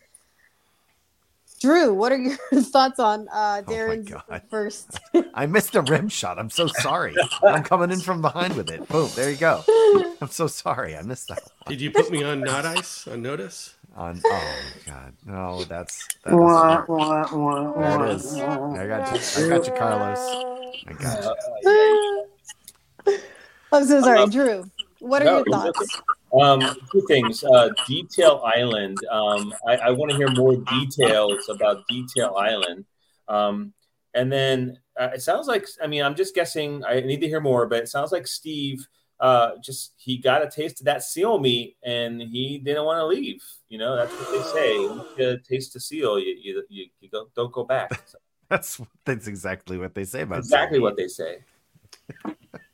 Drew, 1.63 1.95
what 1.95 2.13
are 2.13 2.19
your 2.19 2.37
thoughts 2.55 3.01
on 3.01 3.29
uh, 3.33 3.63
Oh 3.67 3.81
my 3.87 3.97
Darren's 3.97 4.11
God. 4.11 4.43
first? 4.51 5.01
I 5.35 5.47
missed 5.47 5.77
a 5.77 5.83
rim 5.83 6.09
shot. 6.11 6.39
I'm 6.39 6.51
so 6.51 6.67
sorry. 6.69 7.23
I'm 7.43 7.63
coming 7.63 7.91
in 7.93 8.03
from 8.03 8.21
behind 8.23 8.55
with 8.55 8.69
it. 8.71 8.89
Boom. 8.89 9.11
There 9.17 9.31
you 9.31 9.37
go. 9.39 9.65
I'm 10.21 10.29
so 10.31 10.49
sorry. 10.49 10.97
I 10.97 11.03
missed 11.03 11.29
that 11.29 11.43
one. 11.43 11.53
Did 11.69 11.81
you 11.81 11.91
put 11.93 12.11
me 12.11 12.23
on 12.23 12.45
not 12.45 12.67
ice 12.67 13.07
on 13.09 13.23
notice? 13.23 13.77
On 13.97 14.21
oh 14.31 14.73
god. 14.87 15.15
No, 15.27 15.65
that's 15.65 16.11
that 16.25 16.37
Wah, 16.37 16.85
was, 16.85 16.89
wah, 16.89 17.29
wah, 17.33 17.73
there 17.81 18.07
it 18.07 18.15
is. 18.17 18.33
I 18.39 18.87
got 18.87 19.13
you. 19.13 19.45
I 19.45 19.49
got 19.49 19.67
you, 19.67 19.73
Carlos. 19.73 20.19
I 20.89 20.93
got 20.95 21.25
you. 21.25 21.31
I'm 23.73 23.87
so 23.87 24.03
sorry, 24.03 24.25
Um, 24.25 24.31
Drew. 24.31 24.71
What 24.99 25.23
are 25.23 25.27
no, 25.27 25.37
your 25.37 25.45
thoughts? 25.47 26.03
Um, 26.41 26.61
two 26.91 27.05
things. 27.07 27.45
Uh, 27.45 27.71
Detail 27.87 28.43
Island. 28.45 28.99
Um, 29.11 29.55
I, 29.67 29.77
I 29.77 29.91
want 29.91 30.11
to 30.11 30.17
hear 30.17 30.31
more 30.31 30.57
details 30.57 31.49
about 31.49 31.87
Detail 31.89 32.37
Island. 32.39 32.85
Um, 33.29 33.73
and 34.15 34.33
then 34.33 34.79
uh, 34.99 35.11
it 35.15 35.23
sounds 35.23 35.47
like, 35.47 35.67
I 35.83 35.87
mean, 35.87 36.03
I'm 36.03 36.15
just 36.15 36.35
guessing. 36.35 36.85
I 36.85 37.01
need 37.01 37.21
to 37.21 37.29
hear 37.29 37.41
more, 37.41 37.67
but 37.67 37.79
it 37.79 37.89
sounds 37.89 38.13
like 38.13 38.27
Steve 38.27 38.87
uh, 39.23 39.53
just 39.63 39.95
he 39.97 40.19
got 40.19 40.43
a 40.43 40.51
taste 40.51 40.81
of 40.81 40.87
that 40.87 41.03
seal 41.03 41.39
meat 41.39 41.77
and 41.85 42.21
he 42.21 42.59
didn't 42.59 42.85
want 42.85 42.99
to 42.99 43.07
leave. 43.07 43.41
You 43.69 43.79
know, 43.79 43.95
that's 43.97 44.13
what 44.13 44.33
they 44.33 44.43
say. 44.51 44.81
You 45.17 45.39
taste 45.49 45.75
the 45.75 45.81
seal, 45.81 46.19
you 46.19 46.37
you, 46.43 46.63
you, 46.69 46.87
you 47.01 47.09
go, 47.09 47.29
don't 47.37 47.53
go 47.53 47.65
back. 47.65 47.91
So 48.07 48.19
That's 48.49 48.83
that's 49.07 49.29
exactly 49.29 49.79
what 49.79 49.95
they 49.95 50.05
say 50.05 50.23
about 50.23 50.41
exactly 50.41 50.79
what 50.79 50.95
they 50.99 51.09
say. 51.09 51.39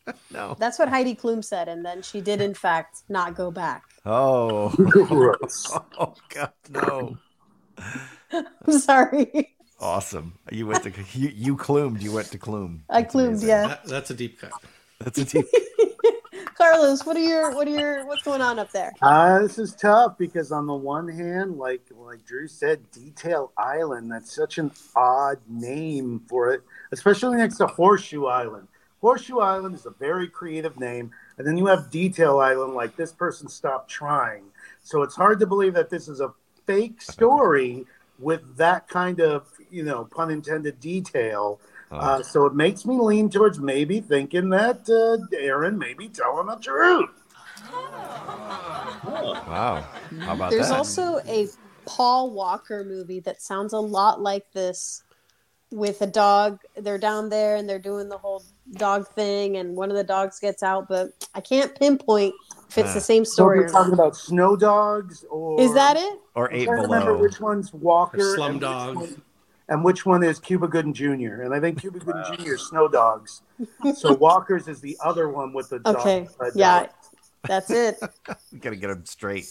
No. 0.30 0.56
That's 0.58 0.78
what 0.78 0.88
Heidi 0.88 1.14
Klum 1.14 1.42
said, 1.42 1.68
and 1.68 1.84
then 1.84 2.02
she 2.02 2.20
did, 2.20 2.40
in 2.40 2.52
fact, 2.52 3.02
not 3.08 3.34
go 3.34 3.50
back. 3.50 3.84
Oh. 4.04 4.68
Gross. 4.76 5.72
oh 5.98 6.14
god, 6.28 6.52
no. 6.70 7.16
I'm 8.30 8.78
sorry. 8.78 9.54
Awesome. 9.80 10.34
You 10.50 10.66
went 10.66 10.82
to 10.84 10.92
you 11.12 11.28
you 11.34 11.56
clumed. 11.56 12.02
You 12.02 12.12
went 12.12 12.30
to 12.32 12.38
Clume. 12.38 12.82
I 12.90 13.00
That's 13.00 13.12
clumed, 13.12 13.28
amazing. 13.28 13.48
yeah. 13.48 13.68
That, 13.68 13.84
that's 13.84 14.10
a 14.10 14.14
deep 14.14 14.40
cut. 14.40 14.52
That's 14.98 15.18
a 15.18 15.24
deep. 15.24 15.46
Carlos, 16.56 17.06
what 17.06 17.16
are 17.16 17.20
your 17.20 17.54
what 17.54 17.68
are 17.68 17.78
your 17.78 18.06
what's 18.06 18.22
going 18.22 18.40
on 18.40 18.58
up 18.58 18.72
there? 18.72 18.92
Uh, 19.00 19.38
this 19.38 19.58
is 19.60 19.74
tough 19.76 20.18
because 20.18 20.50
on 20.50 20.66
the 20.66 20.74
one 20.74 21.06
hand, 21.06 21.56
like 21.56 21.82
like 21.96 22.24
Drew 22.26 22.48
said, 22.48 22.90
Detail 22.90 23.52
Island. 23.56 24.10
That's 24.10 24.34
such 24.34 24.58
an 24.58 24.72
odd 24.96 25.38
name 25.48 26.22
for 26.28 26.52
it, 26.52 26.62
especially 26.90 27.36
next 27.36 27.58
to 27.58 27.68
Horseshoe 27.68 28.26
Island. 28.26 28.66
Horseshoe 29.00 29.38
Island 29.38 29.75
is 29.75 29.87
a 29.87 29.90
very 29.90 30.28
creative 30.28 30.78
name, 30.78 31.12
and 31.37 31.47
then 31.47 31.57
you 31.57 31.67
have 31.67 31.90
Detail 31.90 32.40
Island. 32.40 32.75
Like 32.75 32.97
this 32.97 33.12
person 33.12 33.49
stopped 33.49 33.90
trying, 33.90 34.45
so 34.83 35.02
it's 35.02 35.14
hard 35.14 35.38
to 35.40 35.47
believe 35.47 35.75
that 35.75 35.90
this 35.90 36.09
is 36.09 36.21
a 36.21 36.33
fake 36.67 37.00
story 37.02 37.87
with 38.19 38.57
that 38.57 38.88
kind 38.88 39.21
of 39.21 39.47
you 39.71 39.85
know 39.85 40.05
pun 40.05 40.31
intended 40.31 40.81
detail. 40.81 41.61
Uh, 41.90 42.23
so 42.23 42.45
it 42.45 42.55
makes 42.55 42.85
me 42.85 42.99
lean 42.99 43.31
towards 43.31 43.59
maybe 43.59 43.99
thinking 44.00 44.50
that 44.50 44.88
uh, 44.90 45.37
Aaron 45.37 45.78
may 45.78 45.95
be 45.95 46.07
telling 46.09 46.47
the 46.47 46.57
truth. 46.57 47.08
Oh, 47.73 49.43
Wow. 49.49 49.87
How 50.21 50.34
about 50.34 50.50
There's 50.50 50.69
that? 50.69 50.76
also 50.76 51.19
a 51.26 51.49
Paul 51.87 52.32
Walker 52.32 52.84
movie 52.84 53.21
that 53.21 53.41
sounds 53.41 53.73
a 53.73 53.78
lot 53.78 54.21
like 54.21 54.52
this 54.52 55.02
with 55.71 56.00
a 56.02 56.07
dog. 56.07 56.61
They're 56.76 56.99
down 56.99 57.28
there 57.28 57.57
and 57.57 57.69
they're 57.69 57.78
doing 57.78 58.09
the 58.09 58.19
whole 58.19 58.43
dog 58.73 59.09
thing, 59.09 59.57
and 59.57 59.76
one 59.76 59.91
of 59.91 59.97
the 59.97 60.04
dogs 60.04 60.39
gets 60.39 60.63
out, 60.63 60.89
but 60.89 61.11
I 61.35 61.41
can't 61.41 61.75
pinpoint 61.78 62.35
if 62.69 62.78
it's 62.78 62.91
Ah. 62.91 62.95
the 62.95 63.00
same 63.00 63.25
story. 63.25 63.61
we're 63.61 63.69
talking 63.69 63.93
about 63.95 64.17
snow 64.17 64.57
dogs, 64.57 65.25
or 65.31 65.61
Is 65.61 65.73
that 65.75 65.97
it? 65.97 66.19
or 66.35 66.49
I'm 66.50 66.57
eight 66.57 66.65
trying 66.67 66.76
to 66.78 66.83
remember 66.83 67.17
which 67.17 67.41
one's 67.41 67.73
Walker 67.73 68.19
Or 68.33 68.35
Slum 68.37 68.50
and 68.50 68.61
which 69.00 69.11
one- 69.11 69.23
and 69.71 69.85
which 69.85 70.07
one 70.07 70.23
is 70.23 70.39
Cuba 70.39 70.67
Gooding 70.69 70.95
Jr. 70.95 71.43
And 71.43 71.54
I 71.54 71.61
think 71.61 71.81
Cuba 71.81 71.99
Gooding 71.99 72.25
Jr. 72.45 72.54
is 72.54 72.67
Snow 72.69 72.89
Dogs. 72.89 73.43
So 73.95 74.15
Walker's 74.21 74.67
is 74.69 74.81
the 74.81 74.97
other 75.04 75.28
one 75.28 75.52
with 75.52 75.69
the 75.69 75.78
dog. 75.81 75.97
Okay. 75.97 76.28
uh, 76.41 76.50
Yeah. 76.54 76.81
dog. 76.81 76.89
That's 77.47 77.71
it. 77.71 77.99
We 78.52 78.59
gotta 78.61 78.76
get 78.76 78.89
them 78.89 79.04
straight. 79.04 79.47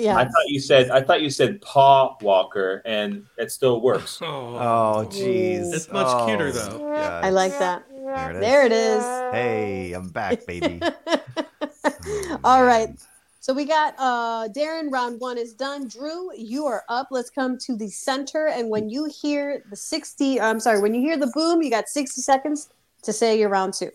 I 0.00 0.24
thought 0.24 0.46
you 0.46 0.60
said 0.60 0.90
I 0.90 1.02
thought 1.02 1.22
you 1.22 1.30
said 1.30 1.60
Paw 1.60 2.16
Walker, 2.20 2.82
and 2.84 3.26
it 3.36 3.50
still 3.52 3.80
works. 3.80 4.20
Oh, 4.22 4.56
Oh, 4.56 5.06
jeez. 5.08 5.72
It's 5.74 5.90
much 5.90 6.06
Oh, 6.08 6.26
cuter, 6.26 6.52
though. 6.52 6.78
God. 6.78 7.24
I 7.24 7.30
like 7.30 7.58
that. 7.58 7.84
There 7.90 8.30
it 8.30 8.36
is. 8.36 8.40
There 8.40 8.66
it 8.66 8.72
is. 8.72 9.04
Hey, 9.32 9.92
I'm 9.92 10.08
back, 10.10 10.46
baby. 10.46 10.80
Oh, 11.84 12.38
All 12.44 12.60
man. 12.60 12.66
right. 12.66 12.88
So 13.40 13.52
we 13.52 13.64
got 13.64 13.94
uh 13.98 14.48
Darren, 14.54 14.90
round 14.90 15.20
one 15.20 15.38
is 15.38 15.54
done. 15.54 15.88
Drew, 15.88 16.30
you 16.36 16.66
are 16.66 16.84
up. 16.88 17.08
Let's 17.10 17.30
come 17.30 17.56
to 17.58 17.76
the 17.76 17.88
center. 17.88 18.48
And 18.48 18.68
when 18.70 18.88
you 18.88 19.06
hear 19.06 19.62
the 19.70 19.76
60, 19.76 20.40
I'm 20.40 20.60
sorry, 20.60 20.80
when 20.80 20.94
you 20.94 21.00
hear 21.00 21.16
the 21.16 21.30
boom, 21.34 21.62
you 21.62 21.70
got 21.70 21.88
60 21.88 22.20
seconds 22.20 22.68
to 23.02 23.12
say 23.12 23.38
your 23.38 23.48
round 23.48 23.74
two. 23.74 23.90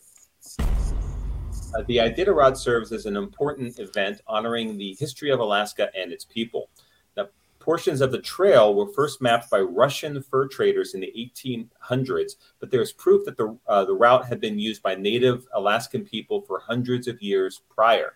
Uh, 1.75 1.81
the 1.87 1.97
Iditarod 1.97 2.55
serves 2.55 2.91
as 2.91 3.05
an 3.05 3.17
important 3.17 3.79
event 3.79 4.21
honoring 4.27 4.77
the 4.77 4.95
history 4.99 5.31
of 5.31 5.39
Alaska 5.39 5.89
and 5.97 6.11
its 6.11 6.23
people. 6.23 6.69
Now, 7.17 7.29
portions 7.59 8.01
of 8.01 8.11
the 8.11 8.21
trail 8.21 8.75
were 8.75 8.91
first 8.93 9.21
mapped 9.21 9.49
by 9.49 9.61
Russian 9.61 10.21
fur 10.21 10.47
traders 10.47 10.93
in 10.93 11.01
the 11.01 11.11
1800s, 11.17 12.33
but 12.59 12.69
there 12.69 12.81
is 12.81 12.91
proof 12.91 13.25
that 13.25 13.37
the, 13.37 13.57
uh, 13.67 13.85
the 13.85 13.93
route 13.93 14.25
had 14.25 14.39
been 14.39 14.59
used 14.59 14.83
by 14.83 14.93
native 14.93 15.47
Alaskan 15.53 16.05
people 16.05 16.41
for 16.41 16.59
hundreds 16.59 17.07
of 17.07 17.21
years 17.23 17.61
prior. 17.69 18.13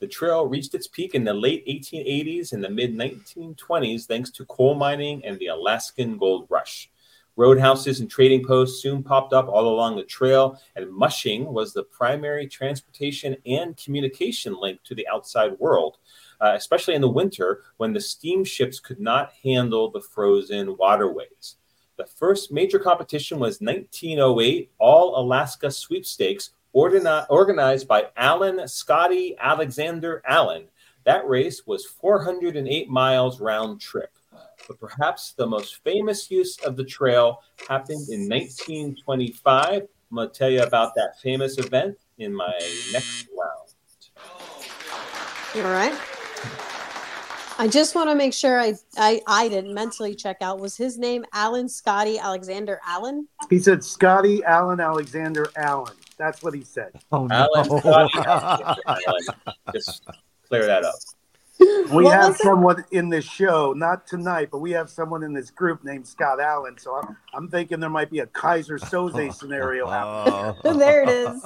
The 0.00 0.06
trail 0.06 0.46
reached 0.46 0.74
its 0.74 0.86
peak 0.86 1.14
in 1.14 1.24
the 1.24 1.34
late 1.34 1.66
1880s 1.66 2.52
and 2.52 2.64
the 2.64 2.70
mid 2.70 2.94
1920s 2.96 4.06
thanks 4.06 4.30
to 4.30 4.46
coal 4.46 4.74
mining 4.74 5.24
and 5.24 5.38
the 5.38 5.48
Alaskan 5.48 6.16
gold 6.16 6.46
rush. 6.48 6.90
Roadhouses 7.36 8.00
and 8.00 8.08
trading 8.08 8.44
posts 8.44 8.80
soon 8.80 9.02
popped 9.02 9.32
up 9.32 9.48
all 9.48 9.66
along 9.66 9.96
the 9.96 10.04
trail, 10.04 10.60
and 10.76 10.92
mushing 10.92 11.52
was 11.52 11.72
the 11.72 11.82
primary 11.82 12.46
transportation 12.46 13.36
and 13.44 13.76
communication 13.76 14.54
link 14.60 14.80
to 14.84 14.94
the 14.94 15.06
outside 15.08 15.58
world, 15.58 15.98
uh, 16.40 16.52
especially 16.54 16.94
in 16.94 17.00
the 17.00 17.08
winter 17.08 17.62
when 17.78 17.92
the 17.92 18.00
steamships 18.00 18.78
could 18.78 19.00
not 19.00 19.32
handle 19.42 19.90
the 19.90 20.00
frozen 20.00 20.76
waterways. 20.76 21.56
The 21.96 22.06
first 22.06 22.52
major 22.52 22.78
competition 22.78 23.38
was 23.38 23.60
1908 23.60 24.70
All 24.78 25.20
Alaska 25.20 25.70
Sweepstakes, 25.70 26.50
ordina- 26.74 27.26
organized 27.30 27.88
by 27.88 28.08
Allen 28.16 28.66
Scotty 28.68 29.36
Alexander 29.38 30.22
Allen. 30.26 30.66
That 31.04 31.26
race 31.28 31.66
was 31.66 31.84
408 31.84 32.88
miles 32.88 33.40
round 33.40 33.80
trip 33.80 34.10
but 34.66 34.78
perhaps 34.78 35.32
the 35.32 35.46
most 35.46 35.82
famous 35.84 36.30
use 36.30 36.58
of 36.58 36.76
the 36.76 36.84
trail 36.84 37.40
happened 37.68 38.08
in 38.10 38.28
1925. 38.28 39.82
I'm 39.82 40.16
going 40.16 40.28
to 40.28 40.34
tell 40.34 40.50
you 40.50 40.62
about 40.62 40.94
that 40.94 41.20
famous 41.22 41.58
event 41.58 41.96
in 42.18 42.34
my 42.34 42.52
next 42.92 43.28
round. 43.36 43.74
You 45.54 45.62
All 45.62 45.70
right. 45.70 45.94
I 47.56 47.68
just 47.68 47.94
want 47.94 48.10
to 48.10 48.16
make 48.16 48.32
sure 48.32 48.60
I, 48.60 48.74
I 48.96 49.20
I 49.28 49.48
didn't 49.48 49.74
mentally 49.74 50.14
check 50.14 50.38
out. 50.40 50.58
Was 50.58 50.76
his 50.76 50.98
name 50.98 51.24
Alan 51.32 51.68
Scotty 51.68 52.18
Alexander 52.18 52.80
Allen? 52.84 53.28
He 53.48 53.60
said 53.60 53.84
Scotty 53.84 54.42
Allen 54.42 54.80
Alexander 54.80 55.46
Allen. 55.54 55.94
That's 56.18 56.42
what 56.42 56.54
he 56.54 56.62
said. 56.62 56.90
Oh 57.12 57.26
no. 57.26 57.48
Alan 57.54 57.78
Scotty 57.78 58.18
Alexander 58.26 58.82
Allen. 58.86 59.56
Just 59.72 60.02
clear 60.48 60.66
that 60.66 60.84
up. 60.84 60.94
We 61.60 62.04
What 62.04 62.12
have 62.14 62.28
was 62.30 62.40
it? 62.40 62.42
someone 62.42 62.84
in 62.90 63.08
this 63.08 63.24
show, 63.24 63.72
not 63.76 64.06
tonight, 64.06 64.48
but 64.50 64.58
we 64.58 64.72
have 64.72 64.90
someone 64.90 65.22
in 65.22 65.32
this 65.32 65.50
group 65.50 65.84
named 65.84 66.06
Scott 66.06 66.40
Allen. 66.40 66.76
So 66.78 66.94
I'm, 66.96 67.16
I'm 67.32 67.48
thinking 67.48 67.78
there 67.80 67.90
might 67.90 68.10
be 68.10 68.20
a 68.20 68.26
Keyser 68.26 68.78
Soze 68.80 69.28
oh, 69.28 69.30
scenario 69.30 69.86
happening. 69.88 70.56
Oh. 70.64 70.74
There 70.78 71.02
it 71.02 71.08
is. 71.08 71.44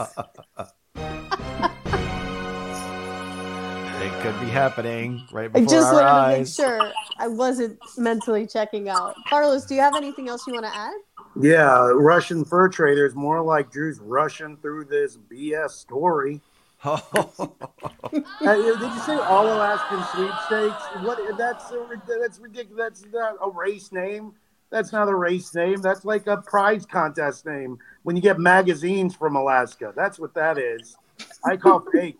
It 4.01 4.23
could 4.23 4.41
be 4.41 4.47
happening 4.47 5.27
right 5.33 5.51
I 5.55 5.61
just 5.65 5.89
our 5.89 5.95
wanted 5.95 6.07
eyes. 6.07 6.57
to 6.57 6.63
make 6.63 6.71
sure 6.71 6.93
I 7.19 7.29
wasn't 7.29 7.79
mentally 7.97 8.47
checking 8.47 8.89
out. 8.89 9.15
Carlos, 9.29 9.65
do 9.67 9.75
you 9.75 9.81
have 9.81 9.97
anything 9.97 10.29
else 10.29 10.47
you 10.47 10.55
want 10.55 10.67
to 10.67 10.75
add? 10.75 10.95
Yeah, 11.41 11.91
Russian 11.95 12.45
fur 12.45 12.69
traders, 12.69 13.15
more 13.15 13.43
like 13.43 13.71
Drew's 13.71 13.99
rushing 14.01 14.57
through 14.59 14.85
this 14.87 15.19
BS 15.31 15.71
story. 15.71 16.41
Uh, 16.85 18.55
did 18.55 18.81
you 18.81 19.01
say 19.01 19.17
all 19.17 19.47
Alaskan 19.47 20.03
sweepstakes? 20.15 20.83
What? 21.03 21.19
That's 21.37 21.71
a, 21.73 22.01
that's 22.21 22.39
ridiculous. 22.39 22.79
That's 22.79 23.13
not 23.13 23.37
a 23.43 23.51
race 23.51 23.91
name. 23.93 24.33
That's 24.71 24.93
not 24.93 25.09
a 25.09 25.15
race 25.15 25.55
name. 25.55 25.81
That's 25.81 26.05
like 26.05 26.27
a 26.27 26.37
prize 26.39 26.87
contest 26.87 27.47
name 27.47 27.79
when 28.03 28.17
you 28.17 28.23
get 28.23 28.39
magazines 28.39 29.15
from 29.15 29.35
Alaska. 29.35 29.93
That's 29.97 30.19
what 30.19 30.35
that 30.35 30.59
is. 30.59 30.97
I 31.45 31.57
call 31.57 31.85
fake. 31.93 32.19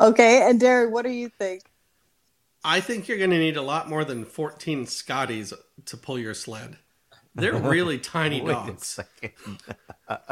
Okay, 0.00 0.48
and 0.48 0.60
Darren, 0.60 0.90
what 0.90 1.04
do 1.04 1.10
you 1.10 1.28
think? 1.28 1.62
I 2.64 2.80
think 2.80 3.08
you're 3.08 3.18
going 3.18 3.30
to 3.30 3.38
need 3.38 3.56
a 3.56 3.62
lot 3.62 3.88
more 3.88 4.04
than 4.04 4.24
14 4.24 4.86
Scotties 4.86 5.52
to 5.84 5.96
pull 5.96 6.18
your 6.18 6.34
sled. 6.34 6.78
They're 7.34 7.54
really 7.56 7.98
tiny 7.98 8.40
Wait 8.40 8.52
dogs. 8.52 9.00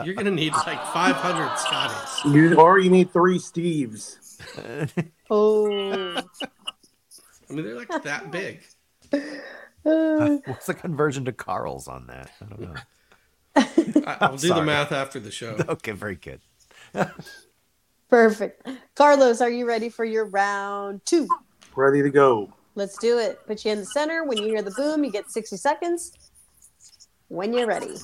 You're 0.04 0.14
going 0.14 0.26
to 0.26 0.30
need 0.30 0.52
like 0.52 0.84
500 0.92 1.58
Scotties. 1.58 2.34
You, 2.34 2.54
or 2.54 2.78
you 2.78 2.90
need 2.90 3.12
three 3.12 3.38
Steves. 3.38 4.18
Oh, 5.34 5.66
I 5.70 6.22
mean, 7.48 7.64
they're 7.64 7.74
like 7.74 8.02
that 8.02 8.30
big. 8.30 8.60
Uh. 9.14 10.36
What's 10.44 10.66
the 10.66 10.74
conversion 10.74 11.24
to 11.24 11.32
Carl's 11.32 11.88
on 11.88 12.06
that? 12.08 12.32
I 12.42 12.44
don't 12.44 12.60
know. 12.60 12.74
I, 14.06 14.16
I'll 14.20 14.36
do 14.36 14.48
the 14.48 14.54
Sorry. 14.54 14.66
math 14.66 14.92
after 14.92 15.18
the 15.20 15.30
show. 15.30 15.56
Okay, 15.70 15.92
very 15.92 16.16
good. 16.16 16.42
perfect. 18.10 18.68
Carlos, 18.94 19.40
are 19.40 19.48
you 19.48 19.66
ready 19.66 19.88
for 19.88 20.04
your 20.04 20.26
round 20.26 21.00
two? 21.06 21.26
Ready 21.74 22.02
to 22.02 22.10
go. 22.10 22.52
Let's 22.74 22.98
do 22.98 23.18
it. 23.18 23.38
Put 23.46 23.64
you 23.64 23.72
in 23.72 23.78
the 23.78 23.86
center. 23.86 24.24
When 24.24 24.36
you 24.36 24.48
hear 24.48 24.60
the 24.60 24.72
boom, 24.72 25.02
you 25.02 25.10
get 25.10 25.30
60 25.30 25.56
seconds. 25.56 26.12
When 27.32 27.54
you're 27.54 27.66
ready. 27.66 27.94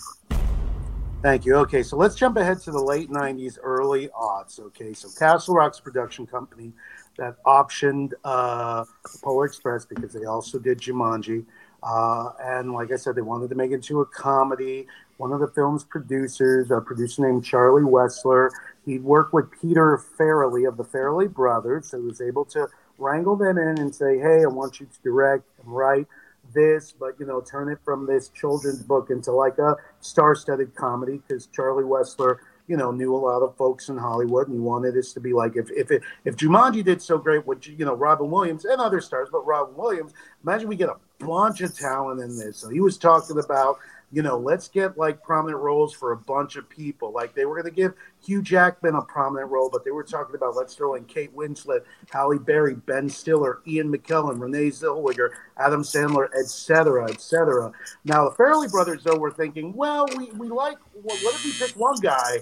Thank 1.21 1.45
you. 1.45 1.57
Okay, 1.57 1.83
so 1.83 1.99
let's 1.99 2.15
jump 2.15 2.39
ahead 2.39 2.61
to 2.61 2.71
the 2.71 2.81
late 2.83 3.11
90s, 3.11 3.59
early 3.63 4.09
aughts. 4.09 4.59
Okay, 4.59 4.95
so 4.95 5.07
Castle 5.19 5.55
Rock's 5.55 5.79
production 5.79 6.27
company 6.27 6.73
that 7.19 7.37
optioned 7.45 8.15
uh, 8.25 8.87
Polar 9.23 9.45
Express 9.45 9.85
because 9.85 10.15
they 10.15 10.25
also 10.25 10.59
did 10.59 10.81
Jumanji. 10.81 11.45
Uh, 11.83 12.31
and 12.41 12.73
like 12.73 12.91
I 12.91 12.97
said, 12.97 13.17
they 13.17 13.21
wanted 13.21 13.51
to 13.51 13.55
make 13.55 13.71
it 13.71 13.75
into 13.75 14.01
a 14.01 14.07
comedy. 14.07 14.87
One 15.19 15.33
of 15.33 15.41
the 15.41 15.49
film's 15.49 15.85
producers, 15.85 16.71
a 16.71 16.81
producer 16.81 17.21
named 17.21 17.45
Charlie 17.45 17.83
Wessler, 17.83 18.49
he 18.87 18.99
worked 18.99 19.35
with 19.35 19.51
Peter 19.61 20.03
Farrelly 20.19 20.67
of 20.67 20.79
the 20.79 20.85
Farrelly 20.85 21.31
Brothers, 21.31 21.91
so 21.91 22.01
he 22.01 22.07
was 22.07 22.23
able 22.23 22.47
to 22.47 22.67
wrangle 22.97 23.37
them 23.37 23.59
in 23.59 23.79
and 23.79 23.95
say, 23.95 24.19
hey, 24.19 24.43
I 24.43 24.47
want 24.47 24.81
you 24.81 24.87
to 24.87 25.03
direct 25.03 25.45
and 25.63 25.77
write 25.77 26.07
this, 26.55 26.93
but 26.93 27.19
you 27.19 27.27
know, 27.27 27.41
turn 27.41 27.71
it 27.71 27.79
from 27.85 28.07
this 28.07 28.29
children's 28.31 28.83
book 28.83 29.11
into 29.11 29.33
like 29.33 29.59
a 29.59 29.77
star-studded 30.01 30.75
comedy 30.75 31.21
because 31.27 31.47
Charlie 31.47 31.85
Wessler, 31.85 32.39
you 32.67 32.77
know, 32.77 32.91
knew 32.91 33.15
a 33.15 33.17
lot 33.17 33.43
of 33.43 33.57
folks 33.57 33.89
in 33.89 33.97
Hollywood, 33.97 34.49
and 34.49 34.57
he 34.57 34.61
wanted 34.61 34.95
this 34.95 35.13
to 35.15 35.21
be 35.21 35.33
like 35.33 35.57
if 35.57 35.71
if 35.71 35.91
it, 35.91 36.03
if 36.25 36.37
Jumanji 36.37 36.85
did 36.85 37.01
so 37.03 37.19
great 37.19 37.47
with 37.47 37.67
you 37.67 37.85
know 37.85 37.95
Robin 37.95 38.31
Williams 38.31 38.65
and 38.65 38.81
other 38.81 39.01
stars, 39.01 39.29
but 39.31 39.47
Robin 39.47 39.75
Williams, 39.77 40.13
imagine 40.43 40.69
we 40.69 40.77
get 40.77 40.89
a 40.89 40.97
bunch 41.25 41.61
of 41.61 41.77
talent 41.77 42.21
in 42.21 42.37
this. 42.37 42.59
So 42.59 42.69
he 42.69 42.81
was 42.81 42.99
talking 42.99 43.39
about. 43.39 43.79
You 44.11 44.23
know, 44.23 44.39
let's 44.39 44.69
get 44.69 44.97
like 44.97 45.23
prominent 45.23 45.61
roles 45.63 45.93
for 45.93 46.13
a 46.13 46.17
bunch 46.17 46.57
of 46.57 46.69
people. 46.69 47.13
Like 47.13 47.35
they 47.35 47.45
were 47.45 47.61
going 47.61 47.73
to 47.73 47.77
give 47.77 47.93
Hugh 48.25 48.41
Jackman 48.41 48.95
a 48.95 49.03
prominent 49.03 49.51
role, 49.51 49.69
but 49.71 49.85
they 49.85 49.91
were 49.91 50.03
talking 50.03 50.35
about 50.35 50.57
let's 50.57 50.75
throw 50.75 50.95
in 50.95 51.05
Kate 51.05 51.35
Winslet, 51.37 51.81
Halle 52.11 52.39
Berry, 52.39 52.75
Ben 52.75 53.09
Stiller, 53.09 53.61
Ian 53.67 53.93
McKellen, 53.93 54.41
Renee 54.41 54.71
Zellweger, 54.71 55.31
Adam 55.59 55.83
Sandler, 55.83 56.29
etc., 56.39 57.11
etc. 57.11 57.71
Now 58.05 58.29
the 58.29 58.35
Farrelly 58.35 58.71
brothers, 58.71 59.05
though, 59.05 59.19
were 59.19 59.31
thinking, 59.31 59.75
well, 59.75 60.07
we, 60.17 60.31
we 60.33 60.49
like 60.49 60.79
what, 60.95 61.19
what 61.21 61.35
if 61.35 61.45
we 61.45 61.53
pick 61.53 61.77
one 61.77 62.01
guy 62.01 62.39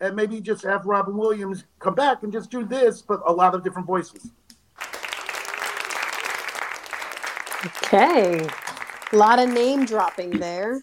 and 0.00 0.16
maybe 0.16 0.40
just 0.40 0.64
have 0.64 0.84
Robin 0.84 1.16
Williams 1.16 1.64
come 1.78 1.94
back 1.94 2.22
and 2.22 2.32
just 2.32 2.50
do 2.50 2.64
this, 2.64 3.02
but 3.02 3.20
a 3.26 3.32
lot 3.32 3.54
of 3.54 3.62
different 3.62 3.86
voices. 3.86 4.30
Okay. 7.66 8.44
A 9.12 9.16
lot 9.16 9.38
of 9.38 9.48
name 9.48 9.84
dropping 9.84 10.30
there. 10.30 10.82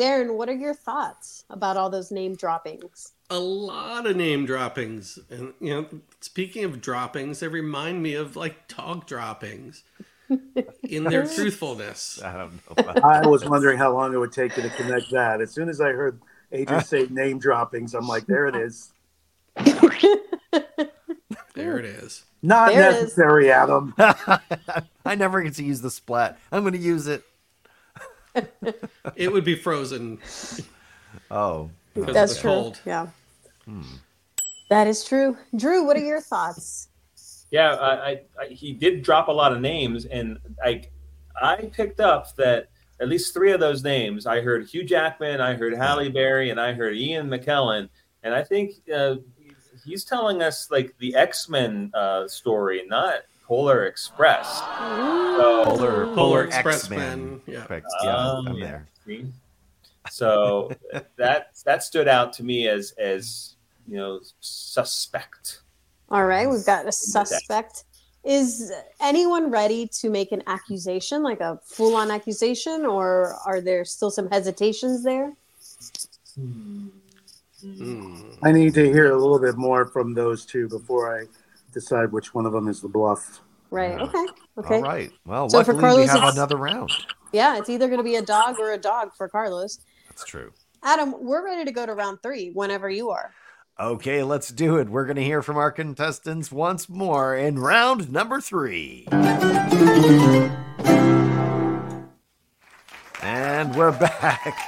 Darren, 0.00 0.34
what 0.34 0.48
are 0.48 0.54
your 0.54 0.72
thoughts 0.72 1.44
about 1.50 1.76
all 1.76 1.90
those 1.90 2.10
name 2.10 2.34
droppings? 2.34 3.12
A 3.28 3.38
lot 3.38 4.06
of 4.06 4.16
name 4.16 4.46
droppings. 4.46 5.18
And, 5.28 5.52
you 5.60 5.74
know, 5.74 5.86
speaking 6.20 6.64
of 6.64 6.80
droppings, 6.80 7.40
they 7.40 7.48
remind 7.48 8.02
me 8.02 8.14
of 8.14 8.34
like 8.34 8.66
dog 8.66 9.06
droppings 9.06 9.84
in 10.88 11.04
their 11.04 11.26
truthfulness. 11.26 12.20
I 12.24 12.32
don't 12.32 12.52
know. 12.78 13.00
I 13.04 13.26
was 13.26 13.44
wondering 13.44 13.76
how 13.76 13.92
long 13.92 14.14
it 14.14 14.16
would 14.16 14.32
take 14.32 14.56
you 14.56 14.62
to 14.62 14.70
connect 14.70 15.10
that. 15.10 15.42
As 15.42 15.50
soon 15.50 15.68
as 15.68 15.82
I 15.82 15.90
heard 15.90 16.18
Adrian 16.50 16.82
say 16.82 17.06
name 17.10 17.38
droppings, 17.38 17.94
I'm 17.94 18.08
like, 18.08 18.26
there 18.26 18.46
it 18.46 18.56
is. 18.56 18.92
There 21.54 21.78
it 21.78 21.84
is. 21.84 22.22
Not 22.42 22.72
There 22.72 22.90
it 22.90 22.94
is. 22.94 23.02
necessary, 23.02 23.50
Adam. 23.50 23.94
I 23.98 25.14
never 25.14 25.42
get 25.42 25.54
to 25.54 25.64
use 25.64 25.82
the 25.82 25.90
splat. 25.90 26.38
I'm 26.50 26.62
going 26.62 26.72
to 26.72 26.78
use 26.78 27.06
it. 27.06 27.22
It 29.16 29.32
would 29.32 29.44
be 29.44 29.54
frozen 29.56 30.18
Oh, 31.30 31.70
That's 31.94 32.40
true. 32.40 32.50
cold. 32.50 32.80
Yeah. 32.86 33.08
That 34.68 34.86
is 34.86 35.04
true. 35.04 35.36
Drew, 35.56 35.84
what 35.84 35.96
are 35.96 36.00
your 36.04 36.20
thoughts? 36.20 36.88
Yeah, 37.50 37.74
I, 37.74 37.90
I, 38.10 38.20
I, 38.40 38.46
he 38.46 38.72
did 38.72 39.02
drop 39.02 39.26
a 39.28 39.32
lot 39.32 39.52
of 39.52 39.60
names, 39.60 40.04
and 40.04 40.38
I, 40.64 40.82
I 41.40 41.56
picked 41.72 41.98
up 41.98 42.34
that 42.36 42.68
at 43.00 43.08
least 43.08 43.34
three 43.34 43.50
of 43.50 43.58
those 43.58 43.82
names. 43.82 44.26
I 44.26 44.40
heard 44.40 44.68
Hugh 44.68 44.84
Jackman, 44.84 45.40
I 45.40 45.54
heard 45.54 45.74
Halle 45.74 46.08
Berry, 46.10 46.50
and 46.50 46.60
I 46.60 46.72
heard 46.72 46.94
Ian 46.96 47.28
McKellen. 47.28 47.88
And 48.22 48.34
I 48.34 48.44
think 48.44 48.74
uh, 48.94 49.16
he's 49.84 50.04
telling 50.04 50.42
us 50.42 50.70
like 50.70 50.94
the 50.98 51.16
X 51.16 51.48
Men 51.48 51.90
uh, 51.94 52.28
story, 52.28 52.82
not 52.86 53.22
Polar 53.50 53.86
Express. 53.86 54.60
So, 54.60 55.64
Polar, 55.64 55.64
Polar 55.64 56.14
Polar 56.14 56.44
Express 56.44 56.84
X-Men. 56.84 57.40
Yeah. 57.48 57.66
Yeah, 58.04 58.16
um, 58.16 58.46
I'm 58.46 58.60
there. 58.60 58.86
So 60.08 60.70
that 61.16 61.48
that 61.64 61.82
stood 61.82 62.06
out 62.06 62.32
to 62.34 62.44
me 62.44 62.68
as 62.68 62.92
as 62.92 63.56
you 63.88 63.96
know 63.96 64.20
suspect. 64.38 65.62
All 66.10 66.26
right, 66.26 66.48
we've 66.48 66.64
got 66.64 66.86
a 66.86 66.92
suspect. 66.92 67.86
Is 68.22 68.70
anyone 69.00 69.50
ready 69.50 69.88
to 69.98 70.10
make 70.10 70.30
an 70.30 70.44
accusation, 70.46 71.24
like 71.24 71.40
a 71.40 71.58
full 71.64 71.96
on 71.96 72.12
accusation, 72.12 72.86
or 72.86 73.34
are 73.44 73.60
there 73.60 73.84
still 73.84 74.12
some 74.12 74.30
hesitations 74.30 75.02
there? 75.02 75.32
Mm. 76.38 76.90
I 78.44 78.52
need 78.52 78.74
to 78.74 78.84
hear 78.84 79.10
a 79.10 79.18
little 79.18 79.40
bit 79.40 79.56
more 79.56 79.86
from 79.86 80.14
those 80.14 80.46
two 80.46 80.68
before 80.68 81.20
I 81.20 81.26
decide 81.72 82.12
which 82.12 82.34
one 82.34 82.46
of 82.46 82.52
them 82.52 82.68
is 82.68 82.80
the 82.80 82.88
bluff. 82.88 83.40
Right. 83.70 83.92
Yeah. 83.92 84.04
Okay. 84.04 84.26
Okay. 84.58 84.74
All 84.76 84.82
right. 84.82 85.10
Well, 85.24 85.48
So 85.48 85.62
for 85.62 85.72
luckily 85.72 86.02
we 86.02 86.06
Carlos, 86.06 86.22
have 86.22 86.34
another 86.34 86.56
round. 86.56 86.90
Yeah, 87.32 87.56
it's 87.58 87.68
either 87.70 87.86
going 87.86 87.98
to 87.98 88.04
be 88.04 88.16
a 88.16 88.22
dog 88.22 88.58
or 88.58 88.72
a 88.72 88.78
dog 88.78 89.10
for 89.16 89.28
Carlos. 89.28 89.78
That's 90.08 90.24
true. 90.24 90.52
Adam, 90.82 91.14
we're 91.20 91.44
ready 91.44 91.64
to 91.64 91.72
go 91.72 91.86
to 91.86 91.94
round 91.94 92.18
three 92.22 92.50
whenever 92.50 92.90
you 92.90 93.10
are. 93.10 93.32
Okay, 93.78 94.22
let's 94.22 94.48
do 94.48 94.76
it. 94.78 94.88
We're 94.90 95.04
going 95.06 95.16
to 95.16 95.24
hear 95.24 95.40
from 95.42 95.56
our 95.56 95.70
contestants 95.70 96.50
once 96.50 96.88
more 96.88 97.36
in 97.36 97.58
round 97.58 98.10
number 98.12 98.40
three. 98.40 99.06
And 103.22 103.74
we're 103.74 103.92
back. 103.98 104.58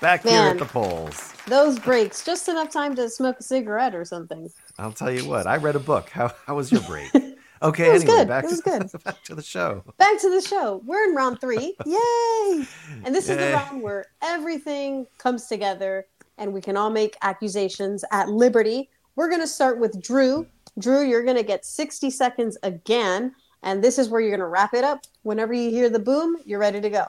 Back 0.00 0.22
here 0.22 0.40
at 0.40 0.58
the 0.58 0.64
polls. 0.66 1.29
Those 1.46 1.78
breaks, 1.78 2.24
just 2.24 2.48
enough 2.48 2.70
time 2.70 2.94
to 2.96 3.08
smoke 3.08 3.40
a 3.40 3.42
cigarette 3.42 3.94
or 3.94 4.04
something. 4.04 4.50
I'll 4.78 4.92
tell 4.92 5.10
you 5.10 5.28
what, 5.28 5.46
I 5.46 5.56
read 5.56 5.74
a 5.76 5.80
book. 5.80 6.08
How, 6.10 6.32
how 6.46 6.56
was 6.56 6.70
your 6.72 6.82
break? 6.82 7.10
Okay, 7.62 7.90
It 7.90 7.92
was 7.92 8.02
anyway, 8.04 8.18
good. 8.20 8.28
back, 8.28 8.44
It 8.44 8.46
was 8.46 8.60
to, 8.62 8.70
good. 8.70 9.02
back 9.04 9.22
to 9.24 9.34
the 9.34 9.42
show. 9.42 9.84
Back 9.98 10.18
to 10.22 10.30
the 10.30 10.40
show. 10.40 10.80
We're 10.86 11.04
in 11.10 11.14
round 11.14 11.42
three. 11.42 11.76
Yay! 11.84 12.64
And 13.04 13.14
this 13.14 13.28
is 13.28 13.36
the 13.36 13.52
round 13.52 13.82
where 13.82 14.06
everything 14.22 15.06
comes 15.18 15.44
together 15.46 16.06
and 16.38 16.54
we 16.54 16.62
can 16.62 16.78
all 16.78 16.88
make 16.88 17.18
accusations 17.20 18.02
at 18.12 18.30
liberty. 18.30 18.88
We're 19.14 19.28
going 19.28 19.42
to 19.42 19.46
start 19.46 19.78
with 19.78 20.00
Drew. 20.02 20.46
Drew, 20.78 21.02
you're 21.06 21.22
going 21.22 21.36
to 21.36 21.42
get 21.42 21.66
60 21.66 22.08
seconds 22.08 22.56
again. 22.62 23.34
And 23.62 23.84
this 23.84 23.98
is 23.98 24.08
where 24.08 24.22
you're 24.22 24.30
going 24.30 24.40
to 24.40 24.46
wrap 24.46 24.72
it 24.72 24.82
up. 24.82 25.00
Whenever 25.24 25.52
you 25.52 25.68
hear 25.68 25.90
the 25.90 25.98
boom, 25.98 26.38
you're 26.46 26.60
ready 26.60 26.80
to 26.80 26.88
go. 26.88 27.04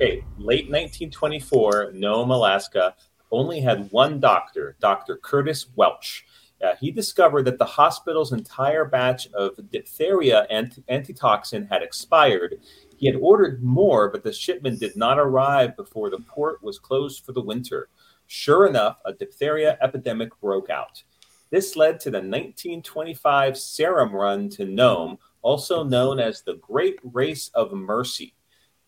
Okay, 0.00 0.24
late 0.38 0.68
1924, 0.68 1.92
Nome, 1.94 2.32
Alaska, 2.32 2.96
only 3.30 3.60
had 3.60 3.92
one 3.92 4.18
doctor, 4.18 4.76
Dr. 4.80 5.16
Curtis 5.18 5.68
Welch. 5.76 6.26
Uh, 6.60 6.74
he 6.80 6.90
discovered 6.90 7.44
that 7.44 7.58
the 7.58 7.64
hospital's 7.64 8.32
entire 8.32 8.84
batch 8.84 9.28
of 9.34 9.70
diphtheria 9.70 10.48
anti- 10.50 10.82
antitoxin 10.88 11.68
had 11.68 11.80
expired. 11.80 12.56
He 12.96 13.06
had 13.06 13.14
ordered 13.14 13.62
more, 13.62 14.08
but 14.10 14.24
the 14.24 14.32
shipment 14.32 14.80
did 14.80 14.96
not 14.96 15.16
arrive 15.16 15.76
before 15.76 16.10
the 16.10 16.18
port 16.26 16.60
was 16.60 16.80
closed 16.80 17.24
for 17.24 17.30
the 17.30 17.40
winter. 17.40 17.88
Sure 18.26 18.66
enough, 18.66 18.98
a 19.04 19.12
diphtheria 19.12 19.78
epidemic 19.80 20.30
broke 20.40 20.70
out. 20.70 21.04
This 21.50 21.76
led 21.76 22.00
to 22.00 22.10
the 22.10 22.18
1925 22.18 23.56
serum 23.56 24.12
run 24.12 24.48
to 24.50 24.64
Nome, 24.64 25.18
also 25.42 25.84
known 25.84 26.18
as 26.18 26.42
the 26.42 26.54
Great 26.54 26.98
Race 27.04 27.52
of 27.54 27.72
Mercy. 27.72 28.34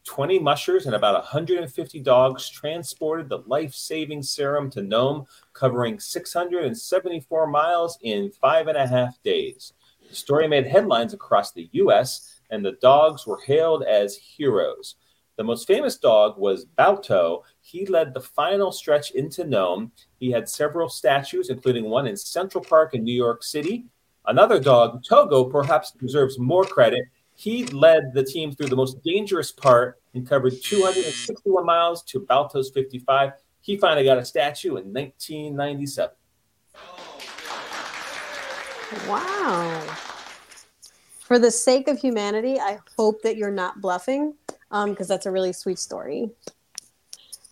20 0.07 0.39
mushers 0.39 0.87
and 0.87 0.95
about 0.95 1.15
150 1.15 2.01
dogs 2.01 2.49
transported 2.49 3.29
the 3.29 3.43
life 3.47 3.75
saving 3.75 4.23
serum 4.23 4.71
to 4.71 4.81
Nome, 4.81 5.27
covering 5.53 6.01
674 6.01 7.47
miles 7.49 7.99
in 8.03 8.31
five 8.31 8.69
and 8.69 8.79
a 8.79 8.87
half 8.87 9.21
days. 9.23 9.73
The 10.09 10.15
story 10.15 10.47
made 10.49 10.67
headlines 10.67 11.13
across 11.13 11.53
the 11.53 11.69
U.S. 11.73 12.41
and 12.51 12.65
the 12.65 12.79
dogs 12.81 13.27
were 13.27 13.41
hailed 13.45 13.83
as 13.83 14.17
heroes. 14.17 14.95
The 15.37 15.45
most 15.45 15.67
famous 15.67 15.97
dog 15.97 16.39
was 16.39 16.65
Balto. 16.65 17.43
He 17.61 17.85
led 17.85 18.15
the 18.15 18.21
final 18.21 18.73
stretch 18.73 19.11
into 19.11 19.45
Nome. 19.45 19.93
He 20.19 20.31
had 20.31 20.49
several 20.49 20.89
statues, 20.89 21.51
including 21.51 21.91
one 21.91 22.07
in 22.07 22.17
Central 22.17 22.65
Park 22.65 22.95
in 22.95 23.05
New 23.05 23.15
York 23.15 23.43
City. 23.43 23.85
Another 24.25 24.59
dog, 24.59 25.05
Togo, 25.05 25.45
perhaps 25.45 25.91
deserves 25.93 26.39
more 26.39 26.65
credit. 26.65 27.05
He 27.37 27.67
led 27.67 28.15
the 28.15 28.25
team 28.25 28.53
through 28.53 28.69
the 28.69 28.77
most 28.77 29.03
dangerous 29.03 29.53
part 29.53 30.01
and 30.15 30.27
covered 30.27 30.55
261 30.63 31.67
miles 31.67 32.03
to 32.05 32.21
Balto's 32.21 32.71
55. 32.71 33.33
He 33.61 33.77
finally 33.77 34.05
got 34.05 34.17
a 34.17 34.25
statue 34.25 34.77
in 34.77 34.93
1997. 34.93 36.17
Wow. 39.07 39.81
For 41.21 41.39
the 41.39 41.51
sake 41.51 41.89
of 41.89 41.99
humanity, 41.99 42.59
I 42.59 42.79
hope 42.97 43.21
that 43.23 43.37
you're 43.37 43.51
not 43.51 43.81
bluffing 43.81 44.35
because 44.71 44.71
um, 44.71 44.97
that's 45.07 45.27
a 45.27 45.31
really 45.31 45.53
sweet 45.53 45.79
story. 45.79 46.31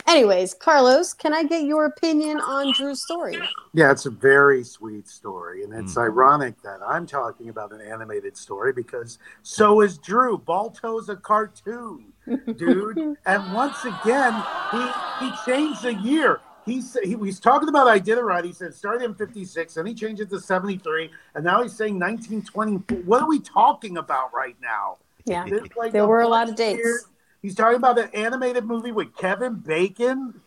Anyways, 0.07 0.53
Carlos, 0.55 1.15
can 1.15 1.33
I 1.33 1.45
get 1.45 1.65
your 1.65 1.87
opinion 1.87 2.39
on 2.39 2.75
Drew's 2.75 3.03
story? 3.03 3.39
Yeah, 3.73 3.91
it's 3.91 4.05
a 4.05 4.11
very 4.11 4.63
sweet 4.63 5.09
story. 5.09 5.65
And 5.65 5.73
it's 5.73 5.95
mm. 5.95 6.03
ironic 6.03 6.61
that 6.63 6.81
I'm 6.87 7.07
talking 7.07 7.49
about 7.49 7.73
an 7.73 7.81
animated 7.81 8.37
story 8.37 8.73
because 8.73 9.19
so 9.43 9.81
is 9.81 9.97
Drew. 9.97 10.37
Balto's 10.37 11.09
a 11.09 11.17
cartoon, 11.17 12.13
dude. 12.27 13.17
and 13.27 13.55
once 13.55 13.83
again, 13.85 14.35
he, 14.71 14.87
he 15.21 15.33
changed 15.47 15.83
the 15.83 15.95
year. 15.95 16.41
He's, 16.67 16.97
he, 17.03 17.17
he's 17.17 17.41
talking 17.41 17.69
about 17.69 17.89
I 17.89 17.99
did 17.99 18.19
it 18.19 18.23
right. 18.23 18.45
He 18.45 18.53
said 18.53 18.75
started 18.75 19.05
in 19.05 19.15
56, 19.15 19.77
and 19.79 19.89
he 19.89 19.95
changed 19.95 20.21
it 20.21 20.31
to 20.31 20.41
73, 20.41 21.11
and 21.35 21.45
now 21.45 21.63
he's 21.63 21.77
saying 21.77 21.99
1920. 21.99 23.03
What 23.05 23.23
are 23.23 23.29
we 23.29 23.41
talking 23.41 23.97
about 23.97 24.33
right 24.35 24.57
now? 24.61 24.99
Yeah, 25.27 25.47
like 25.77 25.93
there 25.93 26.07
were 26.07 26.21
a 26.21 26.29
lot 26.29 26.51
of 26.51 26.57
dates. 26.57 26.79
Year. 26.79 27.01
He's 27.45 27.55
talking 27.55 27.77
about 27.77 27.99
an 27.99 28.09
animated 28.15 28.65
movie 28.65 28.91
with 28.91 29.15
Kevin 29.15 29.57
Bacon. 29.57 30.41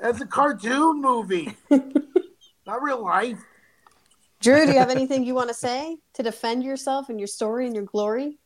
as 0.00 0.20
a 0.20 0.26
cartoon 0.26 1.00
movie, 1.00 1.56
not 2.66 2.82
real 2.82 3.00
life. 3.00 3.38
Drew, 4.40 4.66
do 4.66 4.72
you 4.72 4.78
have 4.80 4.90
anything 4.90 5.22
you 5.22 5.36
want 5.36 5.46
to 5.50 5.54
say 5.54 5.98
to 6.14 6.24
defend 6.24 6.64
yourself 6.64 7.08
and 7.08 7.20
your 7.20 7.28
story 7.28 7.66
and 7.66 7.74
your 7.76 7.84
glory? 7.84 8.40